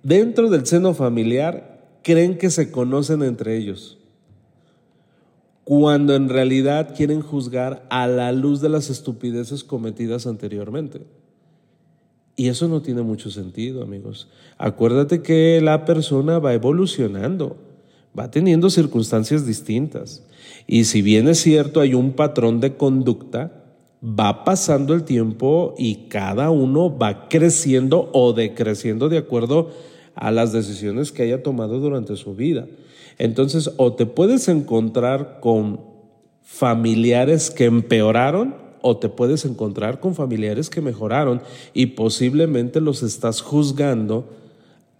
Dentro 0.03 0.49
del 0.49 0.65
seno 0.65 0.93
familiar 0.93 1.85
creen 2.01 2.37
que 2.37 2.49
se 2.49 2.71
conocen 2.71 3.21
entre 3.23 3.57
ellos, 3.57 3.99
cuando 5.65 6.15
en 6.15 6.29
realidad 6.29 6.95
quieren 6.95 7.19
juzgar 7.19 7.85
a 7.89 8.07
la 8.07 8.31
luz 8.31 8.61
de 8.61 8.69
las 8.69 8.89
estupideces 8.89 9.65
cometidas 9.65 10.27
anteriormente. 10.27 11.01
Y 12.35 12.47
eso 12.47 12.67
no 12.67 12.81
tiene 12.81 13.03
mucho 13.03 13.29
sentido, 13.29 13.83
amigos. 13.83 14.27
Acuérdate 14.57 15.21
que 15.21 15.61
la 15.61 15.85
persona 15.85 16.39
va 16.39 16.53
evolucionando, 16.53 17.57
va 18.17 18.31
teniendo 18.31 18.69
circunstancias 18.69 19.45
distintas. 19.45 20.23
Y 20.65 20.85
si 20.85 21.01
bien 21.01 21.27
es 21.27 21.39
cierto, 21.39 21.79
hay 21.79 21.93
un 21.93 22.13
patrón 22.13 22.59
de 22.59 22.75
conducta, 22.75 23.63
va 24.03 24.43
pasando 24.43 24.93
el 24.93 25.03
tiempo 25.03 25.75
y 25.77 26.07
cada 26.07 26.49
uno 26.49 26.97
va 26.97 27.29
creciendo 27.29 28.09
o 28.13 28.33
decreciendo 28.33 29.09
de 29.09 29.19
acuerdo 29.19 29.69
a 30.15 30.31
las 30.31 30.51
decisiones 30.51 31.11
que 31.11 31.23
haya 31.23 31.43
tomado 31.43 31.79
durante 31.79 32.15
su 32.15 32.35
vida. 32.35 32.67
Entonces, 33.17 33.71
o 33.77 33.93
te 33.93 34.05
puedes 34.05 34.47
encontrar 34.47 35.39
con 35.39 35.81
familiares 36.41 37.51
que 37.51 37.65
empeoraron 37.65 38.62
o 38.85 38.97
te 38.97 39.07
puedes 39.07 39.45
encontrar 39.45 40.01
con 40.01 40.13
familiares 40.13 40.69
que 40.69 40.81
mejoraron 40.81 41.41
y 41.73 41.87
posiblemente 41.87 42.81
los 42.81 43.01
estás 43.01 43.39
juzgando 43.39 44.25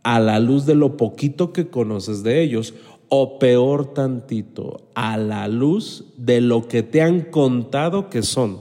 a 0.04 0.22
la 0.22 0.40
luz 0.40 0.66
de 0.66 0.74
lo 0.74 0.96
poquito 0.96 1.52
que 1.52 1.68
conoces 1.68 2.24
de 2.24 2.42
ellos 2.42 2.74
o 3.10 3.40
peor 3.40 3.94
tantito, 3.94 4.88
a 4.96 5.18
la 5.18 5.50
luz 5.50 6.06
de 6.16 6.40
lo 6.40 6.66
que 6.70 6.82
te 6.82 7.02
han 7.02 7.24
contado 7.24 8.10
que 8.10 8.24
son. 8.24 8.58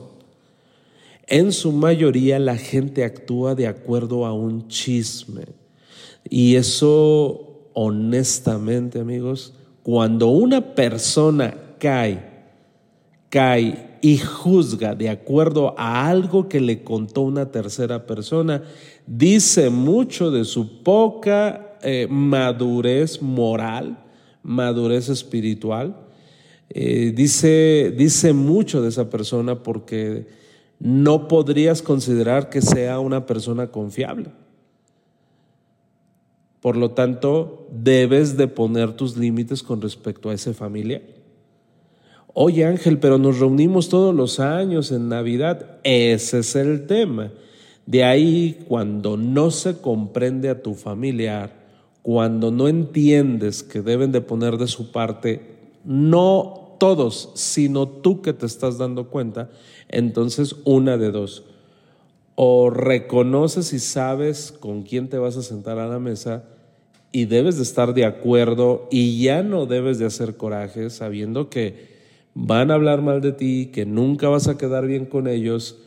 En 1.28 1.52
su 1.52 1.70
mayoría 1.70 2.40
la 2.40 2.56
gente 2.56 3.04
actúa 3.04 3.54
de 3.54 3.68
acuerdo 3.68 4.26
a 4.26 4.32
un 4.32 4.66
chisme. 4.66 5.44
Y 6.28 6.56
eso, 6.56 7.68
honestamente 7.74 8.98
amigos, 8.98 9.54
cuando 9.84 10.28
una 10.30 10.74
persona 10.74 11.54
cae, 11.78 12.28
cae 13.30 13.91
y 14.02 14.18
juzga 14.18 14.96
de 14.96 15.08
acuerdo 15.08 15.74
a 15.78 16.08
algo 16.08 16.48
que 16.48 16.60
le 16.60 16.82
contó 16.82 17.22
una 17.22 17.52
tercera 17.52 18.04
persona, 18.04 18.64
dice 19.06 19.70
mucho 19.70 20.32
de 20.32 20.44
su 20.44 20.82
poca 20.82 21.76
eh, 21.82 22.08
madurez 22.10 23.22
moral, 23.22 24.04
madurez 24.42 25.08
espiritual. 25.08 25.96
Eh, 26.68 27.12
dice, 27.14 27.94
dice 27.96 28.32
mucho 28.32 28.82
de 28.82 28.88
esa 28.88 29.08
persona 29.08 29.62
porque 29.62 30.26
no 30.80 31.28
podrías 31.28 31.80
considerar 31.80 32.50
que 32.50 32.60
sea 32.60 32.98
una 32.98 33.24
persona 33.24 33.68
confiable. 33.68 34.30
Por 36.60 36.76
lo 36.76 36.90
tanto, 36.90 37.68
debes 37.70 38.36
de 38.36 38.48
poner 38.48 38.94
tus 38.94 39.16
límites 39.16 39.62
con 39.62 39.80
respecto 39.80 40.28
a 40.28 40.34
ese 40.34 40.54
familiar. 40.54 41.21
Oye 42.34 42.64
Ángel, 42.64 42.98
pero 42.98 43.18
nos 43.18 43.40
reunimos 43.40 43.90
todos 43.90 44.14
los 44.14 44.40
años 44.40 44.90
en 44.90 45.08
Navidad. 45.08 45.78
Ese 45.82 46.38
es 46.38 46.56
el 46.56 46.86
tema. 46.86 47.30
De 47.84 48.04
ahí, 48.04 48.64
cuando 48.68 49.16
no 49.16 49.50
se 49.50 49.78
comprende 49.78 50.48
a 50.48 50.62
tu 50.62 50.74
familiar, 50.74 51.52
cuando 52.00 52.50
no 52.50 52.68
entiendes 52.68 53.62
que 53.62 53.82
deben 53.82 54.12
de 54.12 54.22
poner 54.22 54.56
de 54.56 54.66
su 54.66 54.92
parte, 54.92 55.42
no 55.84 56.76
todos, 56.78 57.30
sino 57.34 57.86
tú 57.86 58.22
que 58.22 58.32
te 58.32 58.46
estás 58.46 58.78
dando 58.78 59.08
cuenta, 59.08 59.50
entonces 59.88 60.56
una 60.64 60.96
de 60.96 61.10
dos. 61.10 61.44
O 62.34 62.70
reconoces 62.70 63.74
y 63.74 63.78
sabes 63.78 64.52
con 64.52 64.84
quién 64.84 65.08
te 65.08 65.18
vas 65.18 65.36
a 65.36 65.42
sentar 65.42 65.78
a 65.78 65.86
la 65.86 65.98
mesa 65.98 66.44
y 67.12 67.26
debes 67.26 67.58
de 67.58 67.62
estar 67.62 67.92
de 67.92 68.06
acuerdo 68.06 68.88
y 68.90 69.22
ya 69.22 69.42
no 69.42 69.66
debes 69.66 69.98
de 69.98 70.06
hacer 70.06 70.36
coraje 70.36 70.88
sabiendo 70.88 71.50
que 71.50 71.91
van 72.34 72.70
a 72.70 72.74
hablar 72.74 73.02
mal 73.02 73.20
de 73.20 73.32
ti, 73.32 73.70
que 73.72 73.86
nunca 73.86 74.28
vas 74.28 74.48
a 74.48 74.56
quedar 74.56 74.86
bien 74.86 75.06
con 75.06 75.26
ellos, 75.28 75.78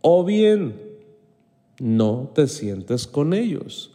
o 0.00 0.24
bien 0.24 0.74
no 1.78 2.30
te 2.34 2.46
sientes 2.48 3.06
con 3.06 3.34
ellos. 3.34 3.92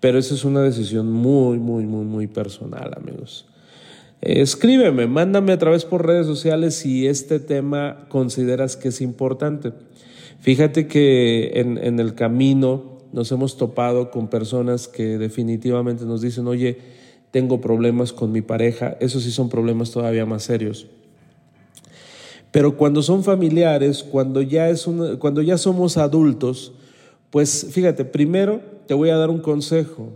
Pero 0.00 0.18
esa 0.18 0.34
es 0.34 0.44
una 0.44 0.62
decisión 0.62 1.10
muy, 1.10 1.58
muy, 1.58 1.84
muy, 1.84 2.04
muy 2.04 2.26
personal, 2.26 2.92
amigos. 2.96 3.46
Escríbeme, 4.20 5.06
mándame 5.06 5.52
a 5.52 5.58
través 5.58 5.84
por 5.84 6.06
redes 6.06 6.26
sociales 6.26 6.74
si 6.74 7.06
este 7.06 7.40
tema 7.40 8.06
consideras 8.08 8.76
que 8.76 8.88
es 8.88 9.00
importante. 9.00 9.72
Fíjate 10.40 10.86
que 10.86 11.52
en, 11.54 11.78
en 11.78 11.98
el 11.98 12.14
camino 12.14 12.98
nos 13.12 13.32
hemos 13.32 13.56
topado 13.56 14.10
con 14.10 14.28
personas 14.28 14.86
que 14.88 15.18
definitivamente 15.18 16.04
nos 16.04 16.20
dicen, 16.20 16.46
oye, 16.46 16.78
tengo 17.30 17.60
problemas 17.60 18.12
con 18.12 18.32
mi 18.32 18.42
pareja, 18.42 18.96
esos 19.00 19.22
sí 19.22 19.30
son 19.30 19.48
problemas 19.48 19.90
todavía 19.90 20.26
más 20.26 20.44
serios. 20.44 20.86
Pero 22.50 22.76
cuando 22.76 23.02
son 23.02 23.24
familiares, 23.24 24.02
cuando 24.02 24.40
ya, 24.40 24.68
es 24.68 24.86
cuando 25.18 25.42
ya 25.42 25.58
somos 25.58 25.96
adultos, 25.96 26.72
pues 27.30 27.68
fíjate, 27.70 28.04
primero 28.04 28.60
te 28.86 28.94
voy 28.94 29.10
a 29.10 29.16
dar 29.16 29.30
un 29.30 29.40
consejo. 29.40 30.10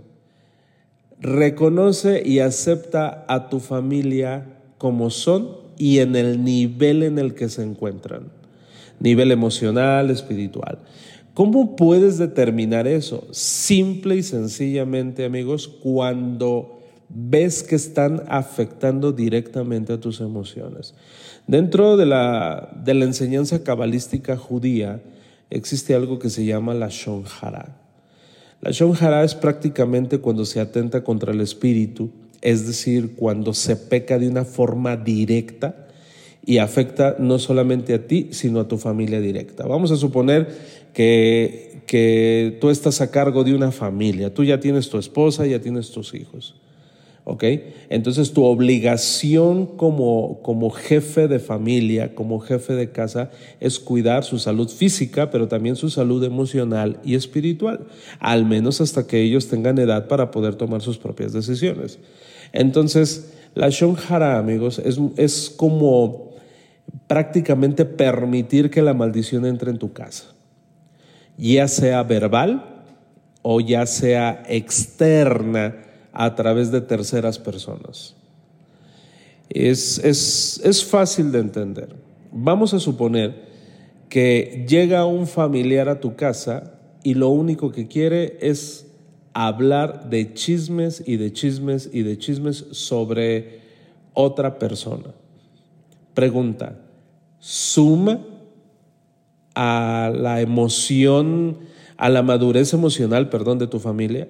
Reconoce 1.21 2.23
y 2.25 2.41
acepta 2.41 3.25
a 3.29 3.49
tu 3.49 3.61
familia 3.61 4.47
como 4.79 5.11
son 5.11 5.62
y 5.77 5.99
en 5.99 6.17
el 6.17 6.43
nivel 6.43 7.03
en 7.03 7.19
el 7.19 7.35
que 7.35 7.49
se 7.49 7.62
encuentran. 7.62 8.31
Nivel 8.99 9.31
emocional, 9.31 10.11
espiritual. 10.11 10.79
¿Cómo 11.35 11.77
puedes 11.77 12.19
determinar 12.19 12.87
eso? 12.87 13.27
Simple 13.31 14.17
y 14.17 14.23
sencillamente, 14.23 15.25
amigos, 15.25 15.69
cuando 15.69 16.81
ves 17.09 17.62
que 17.62 17.75
están 17.75 18.23
afectando 18.29 19.12
directamente 19.12 19.93
a 19.93 20.01
tus 20.01 20.21
emociones. 20.21 20.95
Dentro 21.52 21.99
de 21.99 22.06
la, 22.06 22.71
de 22.82 22.94
la 22.94 23.04
enseñanza 23.04 23.62
cabalística 23.62 24.38
judía 24.38 25.02
existe 25.50 25.94
algo 25.94 26.18
que 26.18 26.30
se 26.30 26.47
llama 26.47 26.73
la 26.73 26.88
Shonjara. 26.88 27.76
La 28.62 28.71
Shonjara 28.71 29.23
es 29.23 29.35
prácticamente 29.35 30.16
cuando 30.16 30.47
se 30.47 30.61
atenta 30.61 31.04
contra 31.04 31.30
el 31.30 31.42
espíritu, 31.42 32.09
es 32.40 32.66
decir, 32.66 33.16
cuando 33.16 33.52
se 33.52 33.76
peca 33.76 34.18
de 34.18 34.28
una 34.28 34.47
forma 34.47 34.97
directa 34.97 35.88
y 36.42 36.56
afecta 36.56 37.16
no 37.18 37.38
solamente 37.38 37.92
a 37.92 38.06
ti, 38.06 38.28
sino 38.30 38.59
a 38.59 38.66
tu 38.66 38.78
familia 38.78 39.21
directa. 39.21 39.66
Vamos 39.66 39.90
a 39.90 39.99
suponer 39.99 40.49
que, 40.94 41.82
que 41.87 42.56
tú 42.62 42.71
estás 42.71 43.02
a 43.02 43.11
cargo 43.11 43.44
de 43.44 43.54
una 43.54 43.73
familia, 43.73 44.32
tú 44.32 44.42
ya 44.42 44.59
tienes 44.59 44.88
tu 44.88 44.97
esposa, 44.97 45.44
ya 45.44 45.61
tienes 45.61 45.90
tus 45.90 46.14
hijos. 46.14 46.62
¿Ok? 47.25 47.45
Entonces 47.88 48.33
tu 48.33 48.45
obligación 48.45 49.67
como, 49.67 50.41
como 50.43 50.71
jefe 50.71 51.29
de 51.29 51.38
familia, 51.38 52.14
como 52.14 52.41
jefe 52.41 52.75
de 52.75 52.91
casa, 52.91 53.31
es 53.61 53.79
cuidar 53.79 54.25
su 54.25 54.38
salud 54.38 54.69
física, 54.69 55.31
pero 55.31 55.49
también 55.49 55.76
su 55.76 55.91
salud 55.91 56.25
emocional 56.25 56.99
y 57.05 57.14
espiritual, 57.14 57.87
al 58.18 58.44
menos 58.44 58.81
hasta 58.81 59.07
que 59.07 59.20
ellos 59.23 59.49
tengan 59.49 59.79
edad 59.79 60.09
para 60.09 60.31
poder 60.31 60.57
tomar 60.57 60.83
sus 60.83 60.99
propias 60.99 61.33
decisiones. 61.33 61.99
Entonces, 62.53 63.33
la 63.55 63.68
Shonjara, 63.68 64.38
amigos, 64.38 64.81
es, 64.81 64.99
es 65.16 65.51
como 65.51 66.33
prácticamente 67.07 67.85
permitir 67.85 68.70
que 68.70 68.83
la 68.83 68.94
maldición 68.94 69.46
entre 69.46 69.70
en 69.70 69.79
tu 69.79 69.92
casa, 69.92 70.25
ya 71.38 71.68
sea 71.68 72.03
verbal 72.03 72.85
o 73.42 73.61
ya 73.61 73.87
sea 73.87 74.42
externa 74.49 75.91
a 76.12 76.35
través 76.35 76.70
de 76.70 76.81
terceras 76.81 77.38
personas. 77.38 78.14
Es, 79.48 79.98
es, 79.98 80.85
fácil 80.85 81.33
de 81.33 81.40
entender. 81.40 81.94
Vamos 82.31 82.72
a 82.75 82.81
suponer 82.81 83.51
que 84.09 84.64
llega 84.68 85.05
un 85.05 85.27
familiar 85.27 85.88
a 85.88 86.01
tu 86.01 86.16
casa 86.16 86.79
y 87.03 87.14
lo 87.14 87.29
único 87.29 87.72
que 87.72 87.88
quiere 87.88 88.38
es 88.40 88.87
hablar 89.35 90.11
de 90.11 90.35
chismes 90.35 91.03
y 91.07 91.16
de 91.16 91.33
chismes 91.33 91.90
y 91.92 92.03
de 92.03 92.18
chismes 92.18 92.66
sobre 92.72 93.61
otra 94.14 94.59
persona. 94.59 95.14
Pregunta, 96.14 96.79
¿suma 97.38 98.20
a 99.55 100.12
la 100.14 100.40
emoción, 100.40 101.59
a 101.96 102.09
la 102.09 102.22
madurez 102.22 102.72
emocional, 102.75 103.29
perdón, 103.29 103.59
de 103.59 103.66
tu 103.66 103.79
familia? 103.81 104.29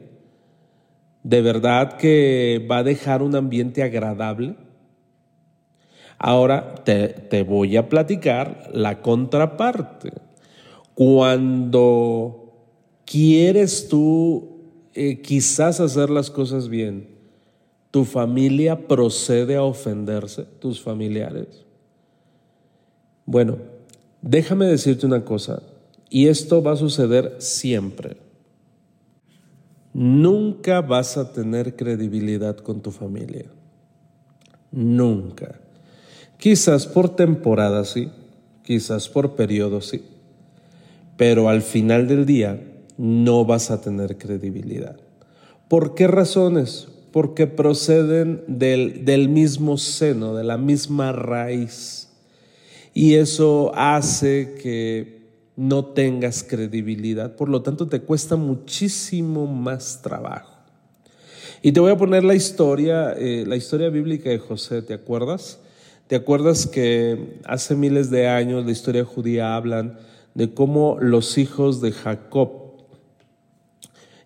¿De 1.22 1.40
verdad 1.40 1.96
que 1.98 2.66
va 2.68 2.78
a 2.78 2.82
dejar 2.82 3.22
un 3.22 3.36
ambiente 3.36 3.82
agradable? 3.82 4.56
Ahora 6.18 6.74
te, 6.84 7.42
voy 7.42 7.76
a 7.76 7.88
platicar 7.88 8.70
la 8.72 9.02
contraparte. 9.02 10.12
Cuando 10.94 12.52
quieres 13.04 13.88
tú 13.88 14.60
eh, 14.94 15.20
quizás 15.20 15.80
hacer 15.80 16.10
las 16.10 16.30
cosas 16.30 16.68
bien, 16.68 17.08
tu 17.90 18.04
familia 18.04 18.88
procede 18.88 19.56
a 19.56 19.62
ofenderse, 19.62 20.44
tus 20.60 20.80
familiares. 20.80 21.64
Bueno, 23.26 23.58
déjame 24.20 24.66
decirte 24.66 25.06
una 25.06 25.24
cosa, 25.24 25.62
y 26.10 26.26
esto 26.26 26.62
va 26.62 26.72
a 26.72 26.76
suceder 26.76 27.36
siempre 27.38 28.16
nunca 29.92 30.80
vas 30.80 31.16
a 31.16 31.32
tener 31.32 31.76
credibilidad 31.76 32.56
con 32.56 32.80
tu 32.80 32.90
familia. 32.90 33.46
Nunca. 34.70 35.60
Quizás 36.38 36.86
por 36.86 37.14
temporada 37.14 37.84
sí, 37.84 38.10
quizás 38.62 39.08
por 39.08 39.36
periodo 39.36 39.80
sí, 39.80 40.02
pero 41.16 41.48
al 41.48 41.62
final 41.62 42.08
del 42.08 42.26
día 42.26 42.60
no 42.96 43.44
vas 43.44 43.70
a 43.70 43.80
tener 43.80 44.18
credibilidad. 44.18 44.96
¿Por 45.68 45.94
qué 45.94 46.06
razones? 46.06 46.88
Porque 47.12 47.46
proceden 47.46 48.42
del, 48.46 49.04
del 49.04 49.28
mismo 49.28 49.76
seno, 49.76 50.34
de 50.34 50.44
la 50.44 50.56
misma 50.56 51.12
raíz. 51.12 52.08
Y 52.94 53.14
eso 53.14 53.72
hace 53.74 54.54
que 54.60 55.21
no 55.62 55.84
tengas 55.84 56.42
credibilidad, 56.42 57.36
por 57.36 57.48
lo 57.48 57.62
tanto 57.62 57.86
te 57.86 58.00
cuesta 58.00 58.34
muchísimo 58.34 59.46
más 59.46 60.02
trabajo. 60.02 60.56
Y 61.62 61.70
te 61.70 61.78
voy 61.78 61.92
a 61.92 61.96
poner 61.96 62.24
la 62.24 62.34
historia, 62.34 63.12
eh, 63.12 63.44
la 63.46 63.54
historia 63.54 63.88
bíblica 63.88 64.28
de 64.28 64.40
José, 64.40 64.82
¿te 64.82 64.92
acuerdas? 64.92 65.60
¿Te 66.08 66.16
acuerdas 66.16 66.66
que 66.66 67.38
hace 67.44 67.76
miles 67.76 68.10
de 68.10 68.26
años 68.26 68.66
la 68.66 68.72
historia 68.72 69.04
judía 69.04 69.54
hablan 69.54 70.00
de 70.34 70.52
cómo 70.52 70.96
los 71.00 71.38
hijos 71.38 71.80
de 71.80 71.92
Jacob 71.92 72.50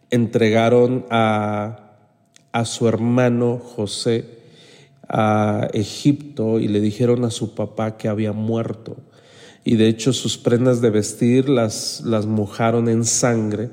entregaron 0.09 1.05
a, 1.11 1.99
a 2.51 2.65
su 2.65 2.89
hermano 2.89 3.59
José 3.59 4.25
a 5.07 5.69
Egipto 5.75 6.61
y 6.61 6.69
le 6.69 6.81
dijeron 6.81 7.27
a 7.27 7.31
su 7.31 7.55
papá 7.55 7.99
que 7.99 8.09
había 8.09 8.33
muerto? 8.33 8.97
Y 9.67 9.75
de 9.75 9.89
hecho 9.89 10.13
sus 10.13 10.39
prendas 10.39 10.81
de 10.81 10.91
vestir 10.91 11.49
las, 11.49 12.03
las 12.07 12.25
mojaron 12.27 12.89
en 12.89 13.05
sangre 13.05 13.71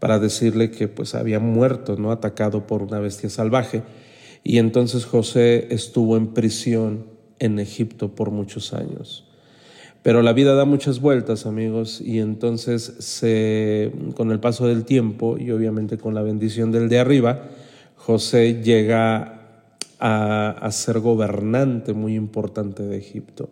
para 0.00 0.18
decirle 0.18 0.72
que 0.72 0.88
pues 0.88 1.14
había 1.14 1.38
muerto, 1.38 1.94
¿no? 1.96 2.10
atacado 2.10 2.66
por 2.66 2.82
una 2.82 2.98
bestia 2.98 3.30
salvaje. 3.30 3.84
Y 4.42 4.58
entonces 4.58 5.04
José 5.04 5.68
estuvo 5.70 6.16
en 6.16 6.34
prisión 6.34 7.06
en 7.38 7.60
Egipto 7.60 8.12
por 8.16 8.32
muchos 8.32 8.74
años. 8.74 9.24
Pero 10.02 10.20
la 10.22 10.32
vida 10.32 10.54
da 10.56 10.64
muchas 10.64 11.00
vueltas, 11.00 11.46
amigos, 11.46 12.00
y 12.00 12.18
entonces 12.18 12.94
se, 12.98 13.92
con 14.16 14.32
el 14.32 14.40
paso 14.40 14.66
del 14.66 14.84
tiempo 14.84 15.38
y 15.38 15.52
obviamente 15.52 15.96
con 15.96 16.12
la 16.12 16.22
bendición 16.22 16.72
del 16.72 16.88
de 16.88 16.98
arriba, 16.98 17.44
José 17.94 18.64
llega 18.64 19.62
a, 20.00 20.50
a 20.50 20.72
ser 20.72 20.98
gobernante 20.98 21.92
muy 21.92 22.16
importante 22.16 22.82
de 22.82 22.96
Egipto 22.98 23.48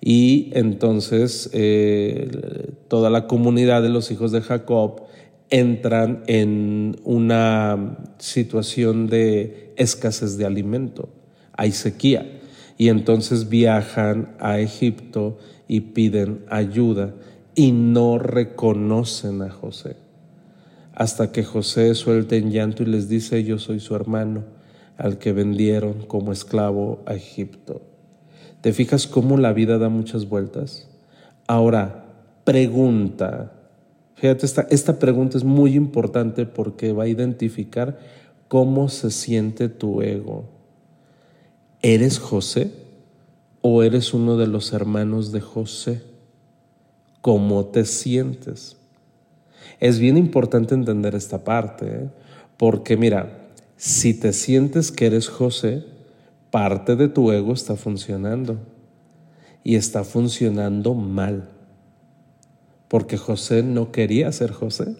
y 0.00 0.50
entonces 0.54 1.50
eh, 1.52 2.70
toda 2.88 3.10
la 3.10 3.26
comunidad 3.26 3.82
de 3.82 3.88
los 3.88 4.10
hijos 4.10 4.32
de 4.32 4.40
Jacob 4.40 5.02
entran 5.50 6.22
en 6.26 6.96
una 7.04 7.98
situación 8.18 9.08
de 9.08 9.72
escasez 9.76 10.36
de 10.36 10.46
alimento, 10.46 11.08
hay 11.52 11.72
sequía. 11.72 12.34
Y 12.76 12.90
entonces 12.90 13.48
viajan 13.48 14.36
a 14.38 14.60
Egipto 14.60 15.38
y 15.66 15.80
piden 15.80 16.44
ayuda 16.48 17.12
y 17.56 17.72
no 17.72 18.18
reconocen 18.18 19.42
a 19.42 19.50
José. 19.50 19.96
Hasta 20.94 21.32
que 21.32 21.42
José 21.42 21.94
suelta 21.96 22.36
en 22.36 22.52
llanto 22.52 22.84
y 22.84 22.86
les 22.86 23.08
dice, 23.08 23.42
yo 23.42 23.58
soy 23.58 23.80
su 23.80 23.96
hermano, 23.96 24.44
al 24.96 25.18
que 25.18 25.32
vendieron 25.32 26.06
como 26.06 26.30
esclavo 26.30 27.02
a 27.06 27.14
Egipto. 27.14 27.82
¿Te 28.60 28.72
fijas 28.72 29.06
cómo 29.06 29.36
la 29.36 29.52
vida 29.52 29.78
da 29.78 29.88
muchas 29.88 30.28
vueltas? 30.28 30.88
Ahora, 31.46 32.06
pregunta. 32.44 33.52
Fíjate, 34.14 34.46
esta, 34.46 34.66
esta 34.70 34.98
pregunta 34.98 35.38
es 35.38 35.44
muy 35.44 35.74
importante 35.74 36.44
porque 36.44 36.92
va 36.92 37.04
a 37.04 37.08
identificar 37.08 37.98
cómo 38.48 38.88
se 38.88 39.10
siente 39.10 39.68
tu 39.68 40.02
ego. 40.02 40.46
¿Eres 41.82 42.18
José 42.18 42.72
o 43.60 43.84
eres 43.84 44.12
uno 44.12 44.36
de 44.36 44.48
los 44.48 44.72
hermanos 44.72 45.30
de 45.30 45.40
José? 45.40 46.02
¿Cómo 47.20 47.66
te 47.66 47.84
sientes? 47.84 48.76
Es 49.78 50.00
bien 50.00 50.16
importante 50.16 50.74
entender 50.74 51.14
esta 51.14 51.44
parte, 51.44 51.86
¿eh? 51.86 52.08
porque 52.56 52.96
mira, 52.96 53.50
si 53.76 54.14
te 54.14 54.32
sientes 54.32 54.90
que 54.90 55.06
eres 55.06 55.28
José, 55.28 55.84
parte 56.50 56.96
de 56.96 57.08
tu 57.08 57.30
ego 57.32 57.52
está 57.52 57.76
funcionando 57.76 58.58
y 59.64 59.76
está 59.76 60.04
funcionando 60.04 60.94
mal, 60.94 61.48
porque 62.88 63.16
José 63.16 63.62
no 63.62 63.92
quería 63.92 64.32
ser 64.32 64.52
José. 64.52 64.96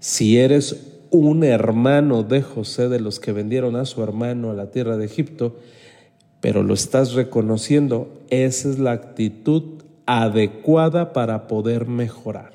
Si 0.00 0.38
eres 0.38 0.76
un 1.10 1.44
hermano 1.44 2.22
de 2.22 2.42
José, 2.42 2.88
de 2.88 3.00
los 3.00 3.20
que 3.20 3.32
vendieron 3.32 3.76
a 3.76 3.84
su 3.84 4.02
hermano 4.02 4.50
a 4.50 4.54
la 4.54 4.70
tierra 4.70 4.96
de 4.96 5.04
Egipto, 5.04 5.56
pero 6.40 6.62
lo 6.62 6.74
estás 6.74 7.12
reconociendo, 7.12 8.20
esa 8.30 8.70
es 8.70 8.78
la 8.78 8.92
actitud 8.92 9.82
adecuada 10.06 11.12
para 11.12 11.46
poder 11.46 11.86
mejorar. 11.86 12.52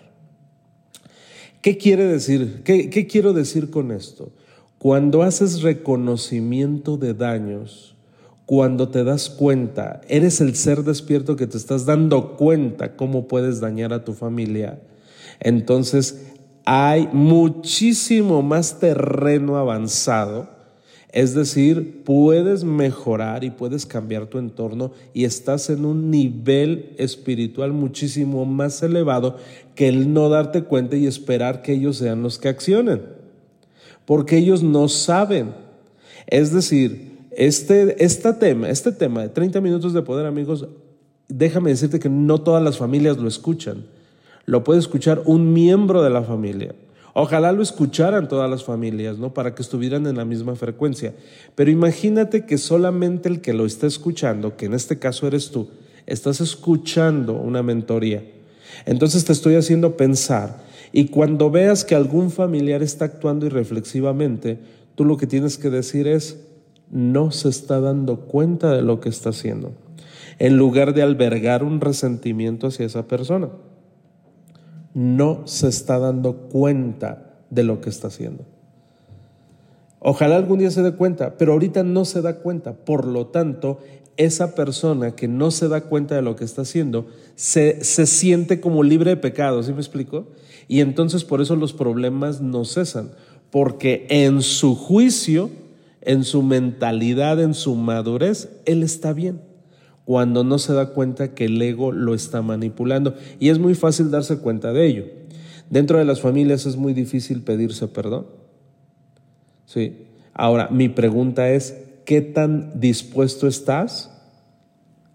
¿Qué 1.62 1.78
quiere 1.78 2.06
decir? 2.06 2.62
¿Qué, 2.64 2.90
qué 2.90 3.08
quiero 3.08 3.34
decir 3.34 3.70
con 3.70 3.92
esto? 3.92 4.32
Cuando 4.78 5.24
haces 5.24 5.62
reconocimiento 5.62 6.98
de 6.98 7.14
daños, 7.14 7.96
cuando 8.46 8.90
te 8.90 9.04
das 9.04 9.30
cuenta, 9.30 10.02
eres 10.08 10.42
el 10.42 10.56
ser 10.56 10.84
despierto 10.84 11.36
que 11.36 11.48
te 11.48 11.58
estás 11.58 11.86
dando 11.86 12.36
cuenta 12.36 12.96
cómo 12.96 13.28
puedes 13.28 13.60
dañar 13.60 13.94
a 13.94 14.04
tu 14.04 14.14
familia, 14.14 14.80
entonces 15.40 16.34
hay 16.66 17.08
muchísimo 17.12 18.42
más 18.42 18.80
terreno 18.80 19.58
avanzado. 19.58 20.54
Es 21.12 21.34
decir, 21.34 22.04
puedes 22.04 22.66
mejorar 22.66 23.46
y 23.46 23.50
puedes 23.50 23.86
cambiar 23.86 24.28
tu 24.28 24.38
entorno 24.38 24.92
y 25.14 25.24
estás 25.24 25.70
en 25.70 25.86
un 25.86 26.12
nivel 26.12 26.94
espiritual 26.98 27.72
muchísimo 27.72 28.46
más 28.46 28.84
elevado 28.84 29.38
que 29.76 29.88
el 29.88 30.14
no 30.14 30.28
darte 30.28 30.64
cuenta 30.64 30.98
y 30.98 31.08
esperar 31.08 31.62
que 31.62 31.72
ellos 31.72 31.96
sean 31.96 32.22
los 32.22 32.38
que 32.38 32.50
accionen 32.50 33.15
porque 34.06 34.38
ellos 34.38 34.64
no 34.64 34.88
saben. 34.88 35.54
Es 36.28 36.52
decir, 36.54 37.16
este, 37.32 37.96
tema, 38.40 38.70
este 38.70 38.92
tema 38.92 39.22
de 39.22 39.30
30 39.30 39.60
minutos 39.62 39.94
de 39.94 40.02
poder, 40.02 40.26
amigos, 40.26 40.68
déjame 41.28 41.72
decirte 41.72 42.00
que 42.00 42.10
no 42.10 42.40
todas 42.42 42.64
las 42.64 42.78
familias 42.78 43.18
lo 43.18 43.28
escuchan. 43.28 43.86
Lo 44.46 44.64
puede 44.64 44.80
escuchar 44.80 45.22
un 45.26 45.54
miembro 45.54 46.04
de 46.04 46.10
la 46.10 46.22
familia. 46.22 46.76
Ojalá 47.14 47.52
lo 47.52 47.64
escucharan 47.64 48.28
todas 48.28 48.50
las 48.50 48.64
familias, 48.64 49.18
¿no? 49.18 49.34
Para 49.34 49.56
que 49.56 49.62
estuvieran 49.62 50.06
en 50.06 50.18
la 50.18 50.26
misma 50.26 50.56
frecuencia. 50.56 51.14
Pero 51.56 51.72
imagínate 51.72 52.46
que 52.46 52.58
solamente 52.58 53.30
el 53.30 53.42
que 53.42 53.54
lo 53.54 53.66
está 53.66 53.88
escuchando, 53.88 54.58
que 54.58 54.66
en 54.66 54.74
este 54.74 55.00
caso 55.00 55.26
eres 55.26 55.50
tú, 55.50 55.70
estás 56.06 56.42
escuchando 56.42 57.34
una 57.34 57.64
mentoría. 57.64 58.24
Entonces 58.86 59.24
te 59.24 59.32
estoy 59.32 59.56
haciendo 59.56 59.96
pensar 59.96 60.65
y 60.92 61.08
cuando 61.08 61.50
veas 61.52 61.84
que 61.84 61.96
algún 61.96 62.32
familiar 62.32 62.82
está 62.84 63.06
actuando 63.06 63.46
irreflexivamente, 63.46 64.60
tú 64.96 65.06
lo 65.06 65.18
que 65.18 65.28
tienes 65.28 65.58
que 65.58 65.70
decir 65.70 66.08
es, 66.08 66.40
no 66.92 67.32
se 67.32 67.50
está 67.50 67.80
dando 67.80 68.22
cuenta 68.22 68.72
de 68.72 68.82
lo 68.82 69.00
que 69.00 69.10
está 69.10 69.30
haciendo, 69.30 69.74
en 70.40 70.58
lugar 70.58 70.94
de 70.94 71.02
albergar 71.02 71.64
un 71.64 71.82
resentimiento 71.82 72.68
hacia 72.68 72.86
esa 72.86 73.08
persona. 73.08 73.50
No 74.94 75.46
se 75.46 75.68
está 75.68 76.00
dando 76.00 76.34
cuenta 76.50 77.34
de 77.50 77.64
lo 77.64 77.82
que 77.82 77.90
está 77.90 78.08
haciendo. 78.08 78.46
Ojalá 80.00 80.36
algún 80.36 80.60
día 80.60 80.72
se 80.72 80.84
dé 80.84 80.94
cuenta, 80.94 81.36
pero 81.38 81.54
ahorita 81.54 81.84
no 81.84 82.06
se 82.06 82.22
da 82.22 82.38
cuenta. 82.38 82.74
Por 82.74 83.06
lo 83.06 83.28
tanto, 83.28 83.80
esa 84.18 84.56
persona 84.56 85.16
que 85.16 85.28
no 85.28 85.52
se 85.52 85.68
da 85.68 85.82
cuenta 85.82 86.16
de 86.16 86.22
lo 86.22 86.36
que 86.36 86.46
está 86.46 86.62
haciendo 86.62 87.08
se, 87.36 87.84
se 87.84 88.06
siente 88.06 88.62
como 88.62 88.84
libre 88.84 89.12
de 89.12 89.18
pecado, 89.18 89.64
¿sí 89.64 89.74
me 89.74 89.80
explico? 89.80 90.28
Y 90.68 90.82
entonces 90.82 91.24
por 91.24 91.42
eso 91.42 91.56
los 91.56 91.74
problemas 91.74 92.42
no 92.42 92.66
cesan, 92.66 93.12
porque 93.52 94.08
en 94.10 94.42
su 94.42 94.76
juicio, 94.76 95.50
en 96.02 96.24
su 96.24 96.44
mentalidad, 96.44 97.42
en 97.42 97.54
su 97.54 97.76
madurez, 97.76 98.50
él 98.66 98.84
está 98.84 99.14
bien, 99.14 99.42
cuando 100.06 100.44
no 100.44 100.60
se 100.60 100.74
da 100.74 100.88
cuenta 100.90 101.34
que 101.34 101.46
el 101.46 101.62
ego 101.62 101.92
lo 101.92 102.14
está 102.14 102.42
manipulando. 102.42 103.16
Y 103.40 103.50
es 103.50 103.60
muy 103.60 103.76
fácil 103.76 104.12
darse 104.12 104.38
cuenta 104.38 104.74
de 104.74 104.86
ello. 104.86 105.06
Dentro 105.70 105.98
de 105.98 106.06
las 106.06 106.22
familias 106.22 106.66
es 106.66 106.78
muy 106.78 106.94
difícil 106.94 107.42
pedirse 107.42 107.88
perdón. 107.88 108.28
Sí. 109.66 110.06
Ahora, 110.34 110.70
mi 110.70 110.90
pregunta 110.90 111.50
es, 111.50 111.76
¿qué 112.06 112.22
tan 112.22 112.80
dispuesto 112.80 113.48
estás 113.48 114.12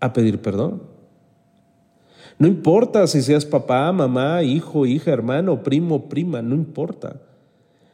a 0.01 0.13
pedir 0.13 0.41
perdón? 0.41 0.90
No 2.41 2.47
importa 2.47 3.07
si 3.07 3.21
seas 3.21 3.45
papá, 3.45 3.93
mamá, 3.93 4.43
hijo, 4.43 4.87
hija, 4.87 5.13
hermano, 5.13 5.63
primo, 5.63 6.09
prima, 6.09 6.41
no 6.41 6.55
importa. 6.55 7.21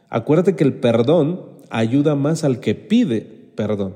Acuérdate 0.07 0.55
que 0.55 0.63
el 0.63 0.73
perdón 0.73 1.41
ayuda 1.69 2.15
más 2.15 2.45
al 2.45 2.61
que 2.61 2.73
pide 2.73 3.37
perdón. 3.57 3.95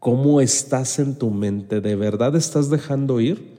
¿Cómo 0.00 0.40
estás 0.40 0.98
en 0.98 1.16
tu 1.16 1.30
mente? 1.30 1.80
¿De 1.80 1.94
verdad 1.94 2.34
estás 2.34 2.70
dejando 2.70 3.20
ir? 3.20 3.52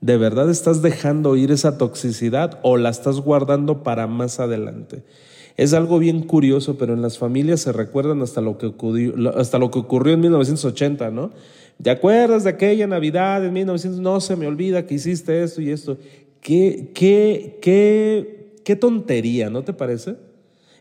¿De 0.00 0.16
verdad 0.16 0.48
estás 0.48 0.80
dejando 0.80 1.36
ir 1.36 1.50
esa 1.50 1.76
toxicidad 1.76 2.60
o 2.62 2.78
la 2.78 2.88
estás 2.88 3.20
guardando 3.20 3.82
para 3.82 4.06
más 4.06 4.40
adelante? 4.40 5.04
Es 5.58 5.74
algo 5.74 5.98
bien 5.98 6.22
curioso, 6.22 6.78
pero 6.78 6.94
en 6.94 7.02
las 7.02 7.18
familias 7.18 7.60
se 7.60 7.72
recuerdan 7.72 8.22
hasta 8.22 8.40
lo 8.40 8.56
que 8.56 8.66
ocurrió, 8.66 10.14
en 10.14 10.20
1980, 10.20 11.10
¿no? 11.10 11.32
¿Te 11.82 11.90
acuerdas 11.90 12.44
de 12.44 12.50
aquella 12.50 12.86
Navidad 12.86 13.44
en 13.44 13.52
1900? 13.52 14.00
No 14.00 14.20
se 14.20 14.36
me 14.36 14.46
olvida 14.46 14.86
que 14.86 14.94
hiciste 14.94 15.42
esto 15.42 15.60
y 15.60 15.70
esto. 15.70 15.98
Qué, 16.40 16.92
qué, 16.94 17.58
qué, 17.60 18.54
qué 18.64 18.76
tontería, 18.76 19.50
¿no 19.50 19.64
te 19.64 19.72
parece? 19.72 20.14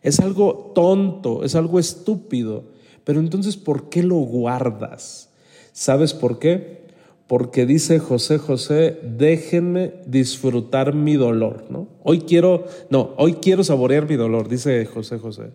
Es 0.04 0.20
algo 0.20 0.72
tonto, 0.76 1.44
es 1.44 1.56
algo 1.56 1.80
estúpido. 1.80 2.66
Pero 3.04 3.20
entonces, 3.20 3.58
¿por 3.58 3.90
qué 3.90 4.04
lo 4.04 4.18
guardas? 4.18 5.30
¿Sabes 5.72 6.14
por 6.14 6.38
qué? 6.38 6.82
Porque 7.26 7.66
dice 7.66 7.98
José 7.98 8.38
José, 8.38 9.00
déjenme 9.04 9.94
disfrutar 10.06 10.94
mi 10.94 11.16
dolor, 11.16 11.66
¿no? 11.70 11.88
Hoy 12.04 12.22
quiero, 12.22 12.66
no, 12.92 13.16
hoy 13.18 13.36
quiero 13.36 13.64
saborear 13.64 14.08
mi 14.08 14.18
dolor, 14.18 14.50
dice 14.50 14.86
José 14.86 15.18
José. 15.18 15.52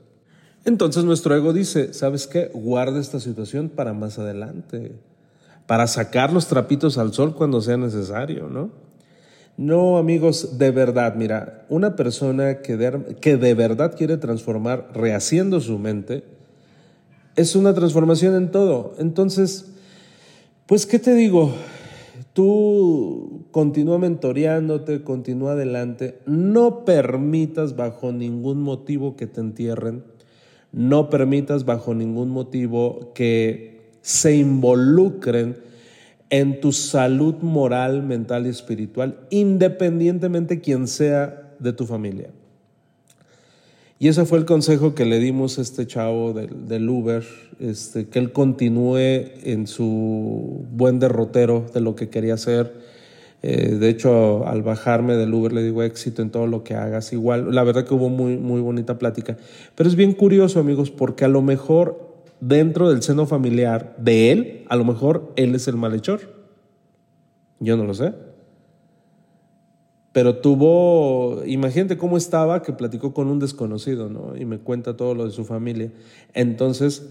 Entonces 0.65 1.05
nuestro 1.05 1.37
ego 1.37 1.53
dice, 1.53 1.93
¿sabes 1.93 2.27
qué? 2.27 2.51
Guarda 2.53 2.99
esta 2.99 3.21
situación 3.21 3.69
para 3.69 3.93
más 3.93 4.19
adelante 4.19 4.93
para 5.67 5.87
sacar 5.87 6.33
los 6.33 6.47
trapitos 6.47 6.99
al 6.99 7.13
sol 7.13 7.35
cuando 7.35 7.61
sea 7.61 7.77
necesario, 7.77 8.49
¿no? 8.49 8.71
No, 9.57 9.97
amigos, 9.97 10.59
de 10.59 10.71
verdad, 10.71 11.15
mira, 11.17 11.65
una 11.71 11.97
persona 11.97 12.61
que 12.61 12.77
de, 12.77 13.17
que 13.21 13.37
de 13.37 13.55
verdad 13.55 13.97
quiere 13.97 14.19
transformar 14.19 14.91
rehaciendo 14.93 15.61
su 15.61 15.79
mente, 15.79 16.25
es 17.37 17.57
una 17.57 17.73
transformación 17.75 18.35
en 18.35 18.51
todo. 18.51 18.95
Entonces, 18.99 19.73
pues, 20.67 20.85
¿qué 20.85 20.99
te 20.99 21.15
digo? 21.15 21.55
Tú 22.35 23.47
continúa 23.51 23.99
mentoreándote, 23.99 25.03
continúa 25.03 25.53
adelante, 25.53 26.19
no 26.27 26.85
permitas 26.85 27.77
bajo 27.77 28.13
ningún 28.13 28.61
motivo 28.61 29.17
que 29.17 29.27
te 29.27 29.41
entierren, 29.41 30.05
no 30.71 31.09
permitas 31.09 31.65
bajo 31.65 31.95
ningún 31.95 32.29
motivo 32.29 33.13
que 33.15 33.76
se 34.07 34.37
involucren 34.37 35.57
en 36.31 36.61
tu 36.61 36.71
salud 36.71 37.35
moral, 37.43 38.05
mental 38.05 38.47
y 38.47 38.51
espiritual, 38.51 39.19
independientemente 39.31 40.61
quien 40.61 40.87
sea 40.87 41.51
de 41.59 41.73
tu 41.73 41.87
familia. 41.87 42.29
Y 43.99 44.07
ese 44.07 44.25
fue 44.25 44.39
el 44.39 44.45
consejo 44.45 44.95
que 44.95 45.07
le 45.07 45.19
dimos 45.19 45.59
a 45.59 45.63
este 45.63 45.89
chavo 45.89 46.33
del, 46.33 46.89
Uber, 46.89 47.25
este, 47.59 48.07
que 48.07 48.21
él 48.21 48.31
continúe 48.31 48.97
en 49.43 49.67
su 49.67 50.65
buen 50.71 51.01
derrotero 51.01 51.67
de 51.75 51.81
lo 51.81 51.97
que 51.97 52.09
quería 52.09 52.35
hacer. 52.35 52.75
Eh, 53.43 53.75
de 53.75 53.89
hecho, 53.89 54.47
al 54.47 54.63
bajarme 54.63 55.17
del 55.17 55.35
Uber 55.35 55.53
le 55.53 55.65
digo 55.65 55.83
éxito 55.83 56.23
en 56.23 56.31
todo 56.31 56.47
lo 56.47 56.63
que 56.63 56.77
hagas. 56.77 57.13
Igual, 57.13 57.53
la 57.53 57.65
verdad 57.65 57.85
que 57.85 57.95
hubo 57.95 58.09
muy, 58.09 58.37
muy 58.37 58.61
bonita 58.61 59.01
plática. 59.01 59.37
Pero 59.75 59.89
es 59.89 59.97
bien 59.97 60.13
curioso, 60.13 60.61
amigos, 60.61 60.93
porque 60.93 61.25
a 61.25 61.29
lo 61.29 61.43
mejor 61.43 62.06
dentro 62.41 62.91
del 62.91 63.03
seno 63.03 63.27
familiar 63.27 63.97
de 63.99 64.33
él, 64.33 64.65
a 64.69 64.77
lo 64.77 64.85
mejor 64.85 65.33
él 65.37 65.55
es 65.55 65.69
el 65.69 65.77
malhechor. 65.77 66.21
Yo 67.61 67.77
no 67.77 67.85
lo 67.85 67.95
sé. 67.95 68.13
Pero 70.13 70.37
tuvo, 70.37 71.43
imagínate 71.45 71.99
cómo 71.99 72.17
estaba 72.17 72.63
que 72.63 72.73
platicó 72.73 73.13
con 73.13 73.29
un 73.29 73.39
desconocido, 73.39 74.09
¿no? 74.09 74.35
Y 74.35 74.47
me 74.47 74.59
cuenta 74.59 74.97
todo 74.97 75.15
lo 75.15 75.27
de 75.27 75.31
su 75.31 75.45
familia. 75.45 75.93
Entonces, 76.33 77.07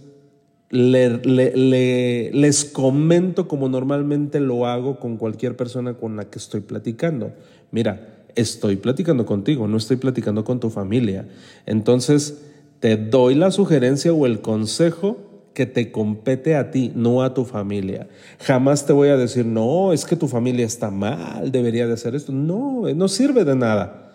les 0.71 2.65
comento 2.65 3.47
como 3.47 3.69
normalmente 3.69 4.39
lo 4.39 4.65
hago 4.65 4.99
con 4.99 5.17
cualquier 5.17 5.55
persona 5.55 5.93
con 5.93 6.15
la 6.15 6.31
que 6.31 6.39
estoy 6.39 6.61
platicando. 6.61 7.31
Mira, 7.71 8.25
estoy 8.35 8.75
platicando 8.75 9.25
contigo, 9.25 9.67
no 9.67 9.77
estoy 9.77 9.97
platicando 9.97 10.43
con 10.43 10.59
tu 10.59 10.69
familia. 10.69 11.27
Entonces, 11.65 12.54
te 12.85 12.97
doy 12.97 13.33
la 13.33 13.49
sugerencia 13.49 14.13
o 14.13 14.27
el 14.27 14.41
consejo 14.41 15.17
que 15.55 15.65
te 15.65 15.91
compete 15.91 16.55
a 16.55 16.69
ti, 16.69 16.91
no 16.93 17.23
a 17.23 17.33
tu 17.33 17.43
familia. 17.43 18.07
Jamás 18.41 18.85
te 18.85 18.93
voy 18.93 19.09
a 19.09 19.17
decir, 19.17 19.43
no, 19.43 19.91
es 19.91 20.05
que 20.05 20.15
tu 20.15 20.27
familia 20.27 20.67
está 20.67 20.91
mal, 20.91 21.51
debería 21.51 21.87
de 21.87 21.93
hacer 21.93 22.13
esto. 22.13 22.31
No, 22.31 22.83
no 22.95 23.07
sirve 23.07 23.43
de 23.43 23.55
nada. 23.55 24.11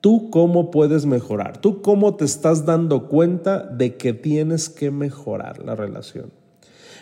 Tú 0.00 0.30
cómo 0.30 0.70
puedes 0.70 1.06
mejorar, 1.06 1.56
tú 1.56 1.82
cómo 1.82 2.14
te 2.14 2.24
estás 2.24 2.64
dando 2.64 3.08
cuenta 3.08 3.64
de 3.64 3.96
que 3.96 4.12
tienes 4.12 4.68
que 4.68 4.92
mejorar 4.92 5.64
la 5.64 5.74
relación. 5.74 6.30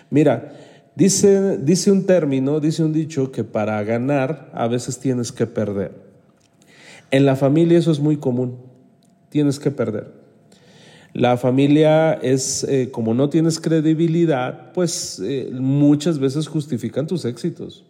Mira, 0.08 0.54
dice, 0.94 1.58
dice 1.58 1.92
un 1.92 2.06
término, 2.06 2.58
dice 2.58 2.84
un 2.84 2.94
dicho 2.94 3.32
que 3.32 3.44
para 3.44 3.84
ganar 3.84 4.50
a 4.54 4.66
veces 4.66 4.98
tienes 4.98 5.30
que 5.30 5.46
perder. 5.46 5.92
En 7.10 7.26
la 7.26 7.36
familia 7.36 7.78
eso 7.78 7.92
es 7.92 8.00
muy 8.00 8.16
común, 8.16 8.56
tienes 9.28 9.58
que 9.58 9.70
perder. 9.70 10.21
La 11.14 11.36
familia 11.36 12.14
es, 12.14 12.64
eh, 12.64 12.90
como 12.90 13.12
no 13.12 13.28
tienes 13.28 13.60
credibilidad, 13.60 14.72
pues 14.72 15.20
eh, 15.22 15.50
muchas 15.52 16.18
veces 16.18 16.48
justifican 16.48 17.06
tus 17.06 17.26
éxitos. 17.26 17.84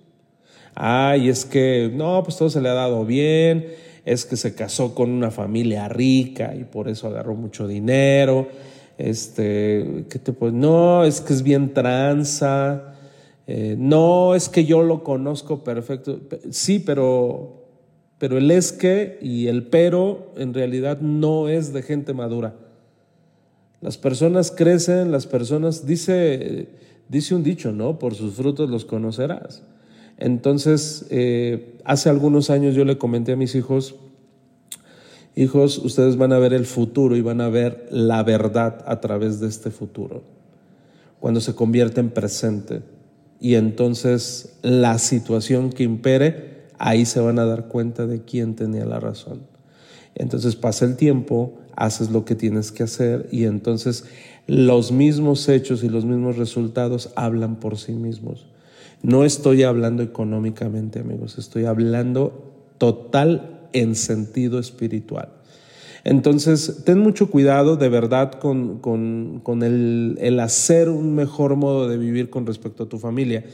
Ay, 0.74 1.28
es 1.28 1.44
que, 1.44 1.90
no, 1.94 2.22
pues 2.24 2.36
todo 2.36 2.50
se 2.50 2.60
le 2.60 2.68
ha 2.68 2.74
dado 2.74 3.04
bien, 3.04 3.66
es 4.04 4.24
que 4.24 4.36
se 4.36 4.54
casó 4.54 4.94
con 4.94 5.10
una 5.10 5.30
familia 5.30 5.88
rica 5.88 6.54
y 6.56 6.64
por 6.64 6.88
eso 6.88 7.06
agarró 7.06 7.36
mucho 7.36 7.68
dinero. 7.68 8.48
Este, 8.98 10.06
¿qué 10.10 10.18
te 10.18 10.32
pues 10.32 10.52
No, 10.52 11.04
es 11.04 11.20
que 11.20 11.32
es 11.32 11.42
bien 11.42 11.74
tranza. 11.74 12.94
Eh, 13.46 13.76
no, 13.78 14.34
es 14.34 14.48
que 14.48 14.64
yo 14.64 14.82
lo 14.82 15.04
conozco 15.04 15.62
perfecto. 15.62 16.18
Sí, 16.50 16.80
pero, 16.80 17.66
pero 18.18 18.38
el 18.38 18.50
es 18.50 18.72
que 18.72 19.18
y 19.22 19.46
el 19.46 19.64
pero 19.64 20.32
en 20.36 20.54
realidad 20.54 21.00
no 21.00 21.48
es 21.48 21.72
de 21.72 21.82
gente 21.82 22.14
madura. 22.14 22.54
Las 23.82 23.98
personas 23.98 24.52
crecen, 24.52 25.10
las 25.10 25.26
personas, 25.26 25.84
dice, 25.84 26.68
dice 27.08 27.34
un 27.34 27.42
dicho, 27.42 27.72
¿no? 27.72 27.98
Por 27.98 28.14
sus 28.14 28.34
frutos 28.34 28.70
los 28.70 28.84
conocerás. 28.84 29.62
Entonces, 30.18 31.06
eh, 31.10 31.78
hace 31.84 32.08
algunos 32.08 32.48
años 32.48 32.76
yo 32.76 32.84
le 32.84 32.96
comenté 32.96 33.32
a 33.32 33.36
mis 33.36 33.56
hijos, 33.56 33.96
hijos, 35.34 35.78
ustedes 35.78 36.16
van 36.16 36.32
a 36.32 36.38
ver 36.38 36.52
el 36.52 36.64
futuro 36.64 37.16
y 37.16 37.22
van 37.22 37.40
a 37.40 37.48
ver 37.48 37.88
la 37.90 38.22
verdad 38.22 38.84
a 38.86 39.00
través 39.00 39.40
de 39.40 39.48
este 39.48 39.72
futuro, 39.72 40.22
cuando 41.18 41.40
se 41.40 41.56
convierte 41.56 42.00
en 42.00 42.10
presente. 42.10 42.82
Y 43.40 43.56
entonces 43.56 44.60
la 44.62 44.98
situación 44.98 45.70
que 45.70 45.82
impere, 45.82 46.68
ahí 46.78 47.04
se 47.04 47.18
van 47.18 47.40
a 47.40 47.46
dar 47.46 47.66
cuenta 47.66 48.06
de 48.06 48.22
quién 48.22 48.54
tenía 48.54 48.84
la 48.84 49.00
razón. 49.00 49.40
Entonces 50.14 50.56
pasa 50.56 50.84
el 50.84 50.96
tiempo, 50.96 51.54
haces 51.76 52.10
lo 52.10 52.24
que 52.24 52.34
tienes 52.34 52.72
que 52.72 52.82
hacer 52.82 53.28
y 53.32 53.44
entonces 53.44 54.04
los 54.46 54.92
mismos 54.92 55.48
hechos 55.48 55.82
y 55.84 55.88
los 55.88 56.04
mismos 56.04 56.36
resultados 56.36 57.10
hablan 57.16 57.56
por 57.56 57.78
sí 57.78 57.92
mismos. 57.92 58.46
No 59.02 59.24
estoy 59.24 59.62
hablando 59.62 60.02
económicamente, 60.02 61.00
amigos, 61.00 61.38
estoy 61.38 61.64
hablando 61.64 62.52
total 62.78 63.68
en 63.72 63.94
sentido 63.94 64.58
espiritual. 64.58 65.28
Entonces, 66.04 66.82
ten 66.84 66.98
mucho 66.98 67.30
cuidado 67.30 67.76
de 67.76 67.88
verdad 67.88 68.32
con, 68.32 68.78
con, 68.78 69.62
el, 69.62 70.18
el, 70.20 70.40
hacer 70.40 70.88
un 70.88 71.14
mejor 71.14 71.54
modo 71.56 71.88
de 71.88 71.96
vivir 71.96 72.28
con 72.28 72.44
respecto 72.44 72.84
a 72.84 72.88
tu 72.88 72.98
familia, 72.98 73.44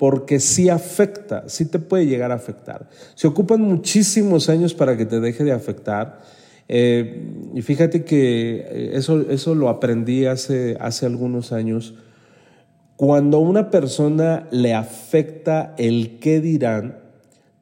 porque 0.00 0.40
sí 0.40 0.70
afecta, 0.70 1.44
sí 1.46 1.66
te 1.66 1.78
puede 1.78 2.06
llegar 2.06 2.32
a 2.32 2.36
afectar. 2.36 2.88
Se 3.14 3.26
ocupan 3.26 3.60
muchísimos 3.60 4.48
años 4.48 4.72
para 4.72 4.96
que 4.96 5.04
te 5.04 5.20
deje 5.20 5.44
de 5.44 5.52
afectar 5.52 6.22
eh, 6.72 7.50
y 7.52 7.60
fíjate 7.60 8.02
que 8.02 8.64
eh, 8.66 8.90
eso, 8.94 9.28
eso 9.28 9.54
lo 9.54 9.68
aprendí 9.68 10.24
hace, 10.24 10.78
hace 10.80 11.04
algunos 11.04 11.52
años. 11.52 11.96
Cuando 12.96 13.40
una 13.40 13.70
persona 13.70 14.48
le 14.50 14.72
afecta 14.72 15.74
el 15.76 16.18
qué 16.18 16.40
dirán, 16.40 16.96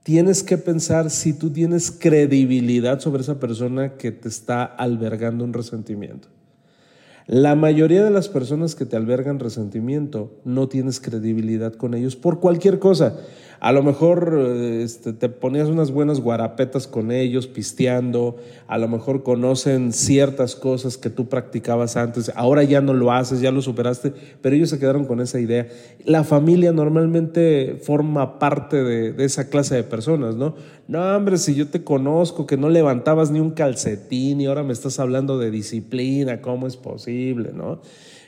tienes 0.05 0.45
que 0.45 0.59
pensar 0.59 1.11
si 1.11 1.33
tú 1.33 1.51
tienes 1.51 1.91
credibilidad 1.91 3.01
sobre 3.01 3.23
esa 3.23 3.41
persona 3.41 3.95
que 3.95 4.13
te 4.13 4.29
está 4.29 4.63
albergando 4.63 5.43
un 5.43 5.55
resentimiento. 5.55 6.29
La 7.29 7.55
mayoría 7.55 8.03
de 8.03 8.11
las 8.11 8.31
personas 8.31 8.75
que 8.75 8.87
te 8.87 8.97
albergan 8.97 9.39
resentimiento 9.39 10.41
no 10.47 10.67
tienes 10.67 10.99
credibilidad 10.99 11.75
con 11.75 11.93
ellos 11.93 12.17
por 12.17 12.41
cualquier 12.41 12.79
cosa. 12.79 13.19
A 13.61 13.73
lo 13.73 13.83
mejor 13.83 14.39
este, 14.61 15.13
te 15.13 15.29
ponías 15.29 15.69
unas 15.69 15.91
buenas 15.91 16.21
guarapetas 16.21 16.87
con 16.87 17.11
ellos, 17.11 17.49
pisteando, 17.49 18.37
a 18.69 18.79
lo 18.79 18.87
mejor 18.87 19.25
conocen 19.25 19.93
ciertas 19.93 20.55
cosas 20.55 20.97
que 20.97 21.11
tú 21.11 21.29
practicabas 21.29 21.97
antes, 21.97 22.31
ahora 22.37 22.63
ya 22.63 22.81
no 22.81 22.95
lo 22.95 23.11
haces, 23.11 23.41
ya 23.41 23.51
lo 23.51 23.61
superaste, 23.61 24.13
pero 24.41 24.55
ellos 24.55 24.71
se 24.71 24.79
quedaron 24.79 25.07
con 25.07 25.21
esa 25.21 25.41
idea. 25.41 25.67
La 26.05 26.23
familia 26.23 26.73
normalmente 26.73 27.81
forma 27.83 28.39
parte 28.39 28.85
de, 28.85 29.25
esa 29.25 29.49
clase 29.49 29.75
de 29.75 29.83
personas, 29.83 30.37
¿no? 30.37 30.55
No, 30.87 31.17
hombre, 31.17 31.37
si 31.37 31.57
yo 31.57 31.69
te 31.69 31.83
conozco, 31.83 32.47
que 32.47 32.57
no 32.57 32.69
levantabas 32.69 33.31
ni 33.31 33.41
un 33.41 33.51
calcetín 33.51 34.41
y 34.41 34.47
ahora 34.47 34.63
me 34.63 34.73
estás 34.73 35.01
hablando 35.01 35.39
de 35.39 35.51
disciplina, 35.51 36.41
¿cómo 36.41 36.69
es 36.69 36.77
posible, 36.77 37.51
no? 37.53 37.81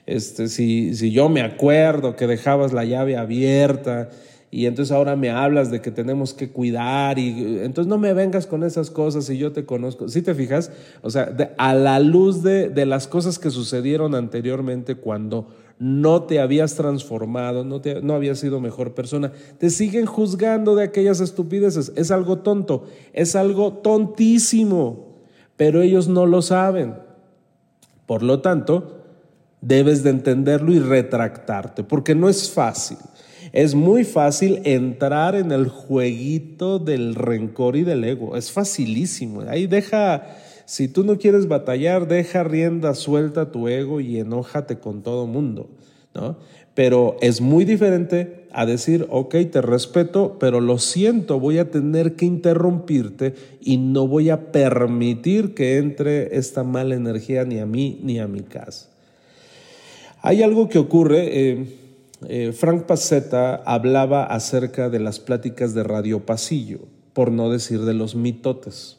Este, 0.06 0.48
si, 0.48 0.96
si 0.96 1.12
yo 1.12 1.28
me 1.28 1.42
acuerdo 1.42 2.16
que 2.16 2.26
dejabas 2.26 2.72
la 2.72 2.84
llave 2.84 3.16
abierta, 3.16 4.08
y 4.52 4.66
entonces 4.66 4.90
ahora 4.90 5.14
me 5.14 5.30
hablas 5.30 5.70
de 5.70 5.80
que 5.80 5.92
tenemos 5.92 6.34
que 6.34 6.50
cuidar 6.50 7.20
y 7.20 7.60
entonces 7.60 7.86
no 7.86 7.98
me 7.98 8.12
vengas 8.14 8.48
con 8.48 8.64
esas 8.64 8.90
cosas 8.90 9.30
y 9.30 9.38
yo 9.38 9.52
te 9.52 9.64
conozco. 9.64 10.08
¿Sí 10.08 10.22
te 10.22 10.34
fijas? 10.34 10.72
O 11.02 11.10
sea, 11.10 11.32
a 11.56 11.74
la 11.74 12.00
luz 12.00 12.42
de, 12.42 12.68
de, 12.68 12.84
las 12.84 13.06
cosas 13.06 13.38
que 13.38 13.50
sucedieron 13.50 14.16
anteriormente 14.16 14.96
cuando 14.96 15.46
no 15.78 16.24
te 16.24 16.40
habías 16.40 16.74
transformado, 16.74 17.64
no, 17.64 17.80
te, 17.80 18.02
no 18.02 18.14
habías 18.14 18.40
sido 18.40 18.60
mejor 18.60 18.92
persona, 18.92 19.32
te 19.58 19.70
siguen 19.70 20.04
juzgando 20.04 20.74
de 20.74 20.82
aquellas 20.82 21.20
estupideces. 21.20 21.92
Es 21.94 22.10
algo 22.10 22.40
tonto, 22.40 22.84
es 23.12 23.36
algo 23.36 23.74
tontísimo, 23.74 25.14
pero 25.56 25.80
ellos 25.80 26.08
no 26.08 26.26
lo 26.26 26.42
saben. 26.42 26.96
Por 28.04 28.24
lo 28.24 28.40
tanto, 28.40 29.00
debes 29.60 30.02
de 30.02 30.10
entenderlo 30.10 30.72
y 30.72 30.80
retractarte, 30.80 31.84
porque 31.84 32.14
no 32.16 32.28
es 32.28 32.50
fácil. 32.50 32.98
Es 33.52 33.74
muy 33.74 34.04
fácil 34.04 34.60
entrar 34.64 35.34
en 35.34 35.50
el 35.50 35.68
jueguito 35.68 36.78
del 36.78 37.14
rencor 37.14 37.76
y 37.76 37.82
del 37.82 38.04
ego. 38.04 38.36
Es 38.36 38.52
facilísimo. 38.52 39.42
Ahí 39.48 39.66
deja, 39.66 40.36
si 40.66 40.88
tú 40.88 41.04
no 41.04 41.18
quieres 41.18 41.48
batallar, 41.48 42.06
deja 42.06 42.44
rienda 42.44 42.94
suelta 42.94 43.42
a 43.42 43.50
tu 43.50 43.68
ego 43.68 44.00
y 44.00 44.18
enójate 44.18 44.78
con 44.78 45.02
todo 45.02 45.26
mundo, 45.26 45.68
¿no? 46.14 46.36
Pero 46.74 47.16
es 47.20 47.40
muy 47.40 47.64
diferente 47.64 48.46
a 48.52 48.64
decir, 48.64 49.06
ok, 49.10 49.34
te 49.50 49.60
respeto, 49.60 50.36
pero 50.38 50.60
lo 50.60 50.78
siento, 50.78 51.40
voy 51.40 51.58
a 51.58 51.70
tener 51.70 52.14
que 52.14 52.26
interrumpirte 52.26 53.34
y 53.60 53.76
no 53.76 54.06
voy 54.06 54.30
a 54.30 54.52
permitir 54.52 55.54
que 55.54 55.78
entre 55.78 56.36
esta 56.36 56.62
mala 56.62 56.94
energía 56.94 57.44
ni 57.44 57.58
a 57.58 57.66
mí 57.66 58.00
ni 58.02 58.20
a 58.20 58.28
mi 58.28 58.40
casa. 58.40 58.88
Hay 60.22 60.42
algo 60.42 60.68
que 60.68 60.78
ocurre, 60.78 61.50
eh, 61.50 61.66
eh, 62.28 62.52
Frank 62.52 62.85
Pacetta 62.85 63.56
hablaba 63.64 64.24
acerca 64.24 64.90
de 64.90 65.00
las 65.00 65.20
pláticas 65.20 65.72
de 65.72 65.83
radio 65.83 66.26
pasillo, 66.26 66.80
por 67.14 67.33
no 67.33 67.50
decir 67.50 67.80
de 67.80 67.94
los 67.94 68.14
mitotes. 68.14 68.98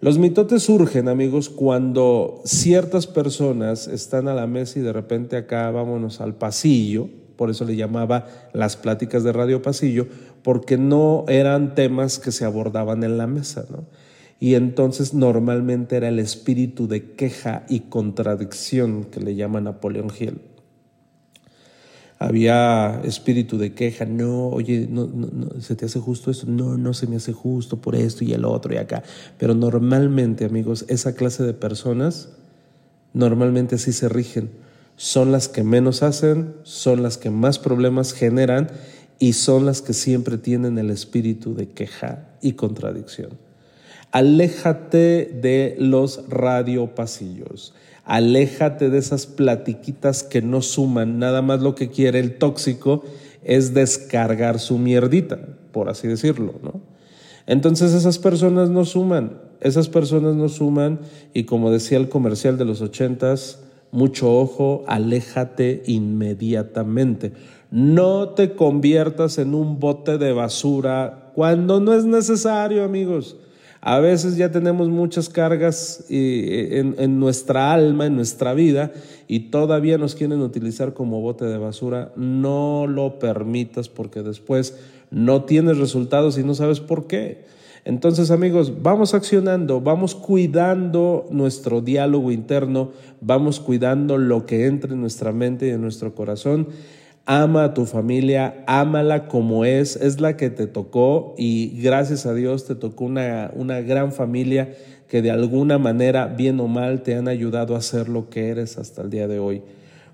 Los 0.00 0.18
mitotes 0.18 0.62
surgen, 0.62 1.08
amigos, 1.08 1.48
cuando 1.48 2.42
ciertas 2.44 3.06
personas 3.06 3.88
están 3.88 4.28
a 4.28 4.34
la 4.34 4.46
mesa 4.46 4.78
y 4.78 4.82
de 4.82 4.92
repente 4.92 5.36
acá 5.36 5.70
vámonos 5.70 6.20
al 6.20 6.34
pasillo, 6.34 7.08
por 7.36 7.50
eso 7.50 7.64
le 7.64 7.76
llamaba 7.76 8.26
las 8.52 8.76
pláticas 8.76 9.24
de 9.24 9.32
radio 9.32 9.62
pasillo, 9.62 10.06
porque 10.42 10.76
no 10.76 11.24
eran 11.28 11.74
temas 11.74 12.18
que 12.18 12.30
se 12.30 12.44
abordaban 12.44 13.04
en 13.04 13.16
la 13.16 13.26
mesa, 13.26 13.64
¿no? 13.70 13.84
Y 14.40 14.54
entonces 14.54 15.14
normalmente 15.14 15.96
era 15.96 16.08
el 16.08 16.20
espíritu 16.20 16.86
de 16.86 17.12
queja 17.12 17.64
y 17.68 17.80
contradicción 17.80 19.04
que 19.04 19.18
le 19.18 19.34
llama 19.34 19.60
Napoleón 19.60 20.12
Hill 20.16 20.38
había 22.18 23.00
espíritu 23.04 23.58
de 23.58 23.74
queja, 23.74 24.04
no, 24.04 24.48
oye, 24.48 24.88
no, 24.90 25.06
no, 25.06 25.60
se 25.60 25.76
te 25.76 25.86
hace 25.86 26.00
justo 26.00 26.30
esto, 26.30 26.46
no, 26.48 26.76
no 26.76 26.92
se 26.92 27.06
me 27.06 27.16
hace 27.16 27.32
justo 27.32 27.80
por 27.80 27.94
esto 27.94 28.24
y 28.24 28.32
el 28.32 28.44
otro 28.44 28.74
y 28.74 28.76
acá. 28.76 29.04
Pero 29.38 29.54
normalmente, 29.54 30.44
amigos, 30.44 30.84
esa 30.88 31.14
clase 31.14 31.44
de 31.44 31.54
personas 31.54 32.30
normalmente 33.12 33.76
así 33.76 33.92
se 33.92 34.08
rigen. 34.08 34.50
son 34.96 35.30
las 35.30 35.48
que 35.48 35.62
menos 35.62 36.02
hacen, 36.02 36.54
son 36.64 37.04
las 37.04 37.18
que 37.18 37.30
más 37.30 37.60
problemas 37.60 38.12
generan 38.12 38.68
y 39.20 39.34
son 39.34 39.64
las 39.64 39.80
que 39.80 39.92
siempre 39.92 40.38
tienen 40.38 40.76
el 40.76 40.90
espíritu 40.90 41.54
de 41.54 41.68
queja 41.68 42.30
y 42.42 42.54
contradicción. 42.54 43.30
Aléjate 44.10 45.38
de 45.40 45.76
los 45.78 46.28
radiopasillos. 46.28 47.74
Aléjate 48.08 48.88
de 48.88 48.96
esas 48.96 49.26
platiquitas 49.26 50.22
que 50.22 50.40
no 50.40 50.62
suman. 50.62 51.18
Nada 51.18 51.42
más 51.42 51.60
lo 51.60 51.74
que 51.74 51.90
quiere 51.90 52.18
el 52.20 52.38
tóxico 52.38 53.04
es 53.44 53.74
descargar 53.74 54.60
su 54.60 54.78
mierdita, 54.78 55.38
por 55.72 55.90
así 55.90 56.08
decirlo, 56.08 56.54
¿no? 56.62 56.80
Entonces 57.46 57.92
esas 57.92 58.18
personas 58.18 58.70
no 58.70 58.86
suman, 58.86 59.42
esas 59.60 59.90
personas 59.90 60.36
no 60.36 60.48
suman 60.48 61.00
y 61.34 61.44
como 61.44 61.70
decía 61.70 61.98
el 61.98 62.08
comercial 62.08 62.56
de 62.56 62.64
los 62.64 62.80
ochentas, 62.80 63.62
mucho 63.90 64.34
ojo, 64.34 64.84
aléjate 64.86 65.82
inmediatamente. 65.86 67.32
No 67.70 68.30
te 68.30 68.54
conviertas 68.54 69.36
en 69.36 69.54
un 69.54 69.78
bote 69.78 70.16
de 70.16 70.32
basura 70.32 71.30
cuando 71.34 71.78
no 71.78 71.92
es 71.92 72.06
necesario, 72.06 72.84
amigos. 72.84 73.36
A 73.80 74.00
veces 74.00 74.36
ya 74.36 74.50
tenemos 74.50 74.88
muchas 74.88 75.28
cargas 75.28 76.04
eh, 76.10 76.80
en, 76.80 76.96
en, 76.98 77.20
nuestra 77.20 77.72
alma, 77.72 78.06
en 78.06 78.16
nuestra 78.16 78.54
vida, 78.54 78.92
y 79.28 79.50
todavía 79.50 79.98
nos 79.98 80.14
quieren 80.14 80.40
utilizar 80.40 80.94
como 80.94 81.20
bote 81.20 81.44
de 81.44 81.58
basura. 81.58 82.12
No 82.16 82.86
lo 82.88 83.18
permitas 83.18 83.88
porque 83.88 84.22
después 84.22 84.76
no 85.10 85.44
tienes 85.44 85.78
resultados 85.78 86.38
y 86.38 86.42
no 86.42 86.54
sabes 86.54 86.80
por 86.80 87.06
qué. 87.06 87.46
Entonces 87.84 88.30
amigos, 88.30 88.82
vamos 88.82 89.14
accionando, 89.14 89.80
vamos 89.80 90.14
cuidando 90.14 91.26
nuestro 91.30 91.80
diálogo 91.80 92.30
interno, 92.30 92.90
vamos 93.20 93.60
cuidando 93.60 94.18
lo 94.18 94.44
que 94.44 94.66
entra 94.66 94.92
en 94.92 95.00
nuestra 95.00 95.32
mente 95.32 95.68
y 95.68 95.70
en 95.70 95.80
nuestro 95.80 96.14
corazón. 96.14 96.68
Ama 97.30 97.64
a 97.64 97.74
tu 97.74 97.84
familia, 97.84 98.64
ámala 98.66 99.28
como 99.28 99.66
es, 99.66 99.96
es 99.96 100.18
la 100.18 100.38
que 100.38 100.48
te 100.48 100.66
tocó 100.66 101.34
y 101.36 101.78
gracias 101.82 102.24
a 102.24 102.32
Dios 102.32 102.64
te 102.64 102.74
tocó 102.74 103.04
una, 103.04 103.50
una 103.54 103.82
gran 103.82 104.12
familia 104.12 104.72
que 105.08 105.20
de 105.20 105.30
alguna 105.30 105.76
manera, 105.76 106.26
bien 106.26 106.58
o 106.58 106.68
mal, 106.68 107.02
te 107.02 107.14
han 107.16 107.28
ayudado 107.28 107.76
a 107.76 107.82
ser 107.82 108.08
lo 108.08 108.30
que 108.30 108.48
eres 108.48 108.78
hasta 108.78 109.02
el 109.02 109.10
día 109.10 109.28
de 109.28 109.40
hoy. 109.40 109.60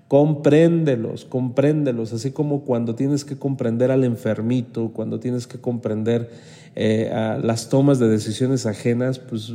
Compréndelos, 0.09 1.23
compréndelos, 1.23 2.11
así 2.11 2.31
como 2.31 2.65
cuando 2.65 2.95
tienes 2.95 3.23
que 3.23 3.37
comprender 3.37 3.91
al 3.91 4.03
enfermito, 4.03 4.91
cuando 4.91 5.17
tienes 5.17 5.47
que 5.47 5.57
comprender 5.57 6.29
eh, 6.75 7.11
a 7.13 7.37
las 7.37 7.69
tomas 7.69 7.97
de 7.97 8.09
decisiones 8.09 8.65
ajenas, 8.65 9.19
pues, 9.19 9.53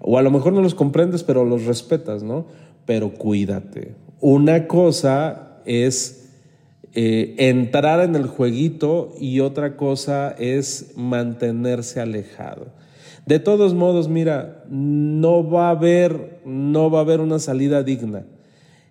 o 0.00 0.16
a 0.16 0.22
lo 0.22 0.30
mejor 0.30 0.54
no 0.54 0.62
los 0.62 0.74
comprendes, 0.74 1.22
pero 1.22 1.44
los 1.44 1.66
respetas, 1.66 2.22
¿no? 2.22 2.46
Pero 2.86 3.12
cuídate. 3.12 3.94
Una 4.22 4.66
cosa 4.66 5.58
es 5.66 6.17
eh, 6.94 7.34
entrar 7.38 8.00
en 8.00 8.16
el 8.16 8.26
jueguito 8.26 9.14
y 9.20 9.40
otra 9.40 9.76
cosa 9.76 10.34
es 10.38 10.92
mantenerse 10.96 12.00
alejado. 12.00 12.66
De 13.26 13.38
todos 13.38 13.74
modos, 13.74 14.08
mira, 14.08 14.64
no 14.70 15.48
va 15.48 15.68
a 15.68 15.72
haber, 15.72 16.40
no 16.46 16.90
va 16.90 17.00
a 17.00 17.02
haber 17.02 17.20
una 17.20 17.38
salida 17.38 17.82
digna. 17.82 18.24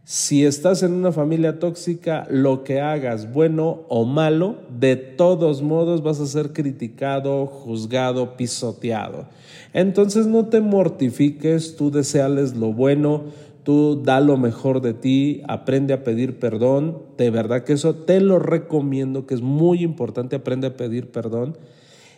Si 0.03 0.45
estás 0.45 0.83
en 0.83 0.93
una 0.93 1.11
familia 1.11 1.59
tóxica, 1.59 2.25
lo 2.29 2.63
que 2.63 2.79
hagas, 2.79 3.33
bueno 3.33 3.81
o 3.89 4.05
malo, 4.05 4.55
de 4.69 4.95
todos 4.95 5.61
modos 5.61 6.01
vas 6.01 6.21
a 6.21 6.27
ser 6.27 6.53
criticado, 6.53 7.45
juzgado, 7.45 8.37
pisoteado. 8.37 9.25
Entonces 9.73 10.25
no 10.27 10.45
te 10.45 10.61
mortifiques, 10.61 11.75
tú 11.75 11.91
deseales 11.91 12.55
lo 12.55 12.71
bueno, 12.71 13.23
tú 13.67 14.01
da 14.01 14.21
lo 14.21 14.37
mejor 14.37 14.79
de 14.79 14.93
ti, 14.93 15.41
aprende 15.45 15.93
a 15.93 16.05
pedir 16.05 16.39
perdón. 16.39 16.99
De 17.17 17.29
verdad 17.31 17.65
que 17.65 17.73
eso 17.73 17.95
te 17.95 18.21
lo 18.21 18.39
recomiendo, 18.39 19.27
que 19.27 19.33
es 19.33 19.41
muy 19.41 19.83
importante, 19.83 20.37
aprende 20.37 20.67
a 20.67 20.77
pedir 20.77 21.11
perdón 21.11 21.57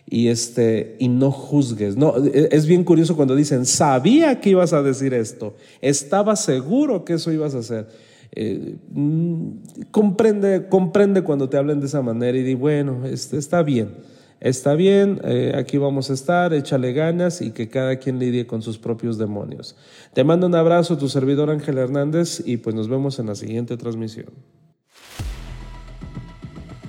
y, 0.05 0.27
este, 0.27 0.95
y 0.99 1.07
no 1.07 1.31
juzgues. 1.31 1.97
No, 1.97 2.13
e, 2.23 2.49
es 2.51 2.67
bien 2.67 2.83
curioso 2.83 3.15
cuando 3.15 3.35
dicen, 3.35 3.65
sabía 3.65 4.39
que 4.39 4.51
ibas 4.51 4.73
a 4.73 4.83
decir 4.83 5.11
esto, 5.15 5.55
estaba 5.81 6.35
seguro 6.35 7.03
que 7.03 7.13
eso 7.13 7.31
ibas 7.31 7.55
a 7.55 7.59
hacer. 7.59 7.87
Eh, 8.31 8.75
mm, 8.91 9.47
comprende, 9.89 10.67
comprende 10.69 11.23
cuando 11.23 11.49
te 11.49 11.57
hablen 11.57 11.79
de 11.79 11.87
esa 11.87 12.03
manera 12.03 12.37
y 12.37 12.43
di, 12.43 12.53
bueno, 12.53 13.07
este, 13.07 13.39
está 13.39 13.63
bien, 13.63 13.95
está 14.39 14.73
bien, 14.73 15.21
eh, 15.23 15.53
aquí 15.57 15.77
vamos 15.77 16.09
a 16.09 16.13
estar, 16.13 16.53
échale 16.53 16.93
ganas 16.93 17.41
y 17.41 17.51
que 17.51 17.69
cada 17.69 17.97
quien 17.97 18.19
lidie 18.19 18.47
con 18.47 18.61
sus 18.61 18.77
propios 18.77 19.17
demonios. 19.17 19.75
Te 20.13 20.23
mando 20.23 20.47
un 20.47 20.55
abrazo, 20.55 20.97
tu 20.97 21.09
servidor 21.09 21.49
Ángel 21.49 21.77
Hernández, 21.77 22.41
y 22.45 22.57
pues 22.57 22.75
nos 22.75 22.87
vemos 22.87 23.19
en 23.19 23.27
la 23.27 23.35
siguiente 23.35 23.77
transmisión. 23.77 24.29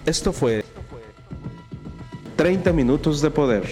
Esto 0.06 0.32
fue 0.32 0.64
30 2.36 2.72
minutos 2.72 3.20
de 3.20 3.30
poder. 3.30 3.64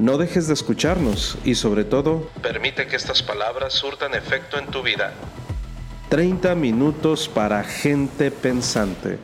No 0.00 0.16
dejes 0.16 0.48
de 0.48 0.54
escucharnos 0.54 1.38
y 1.44 1.54
sobre 1.54 1.84
todo, 1.84 2.28
permite 2.42 2.86
que 2.86 2.96
estas 2.96 3.22
palabras 3.22 3.74
surtan 3.74 4.14
efecto 4.14 4.58
en 4.58 4.66
tu 4.66 4.82
vida. 4.82 5.12
30 6.08 6.56
minutos 6.56 7.28
para 7.28 7.62
gente 7.62 8.30
pensante. 8.30 9.18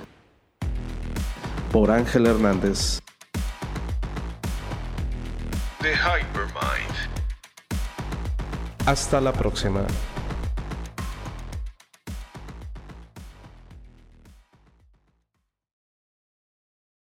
Por 1.77 1.91
Ángel 1.91 2.27
Hernández. 2.27 3.03
The 5.83 5.93
Hypermind. 5.95 6.95
Hasta 8.87 9.21
la 9.21 9.31
próxima. 9.31 9.83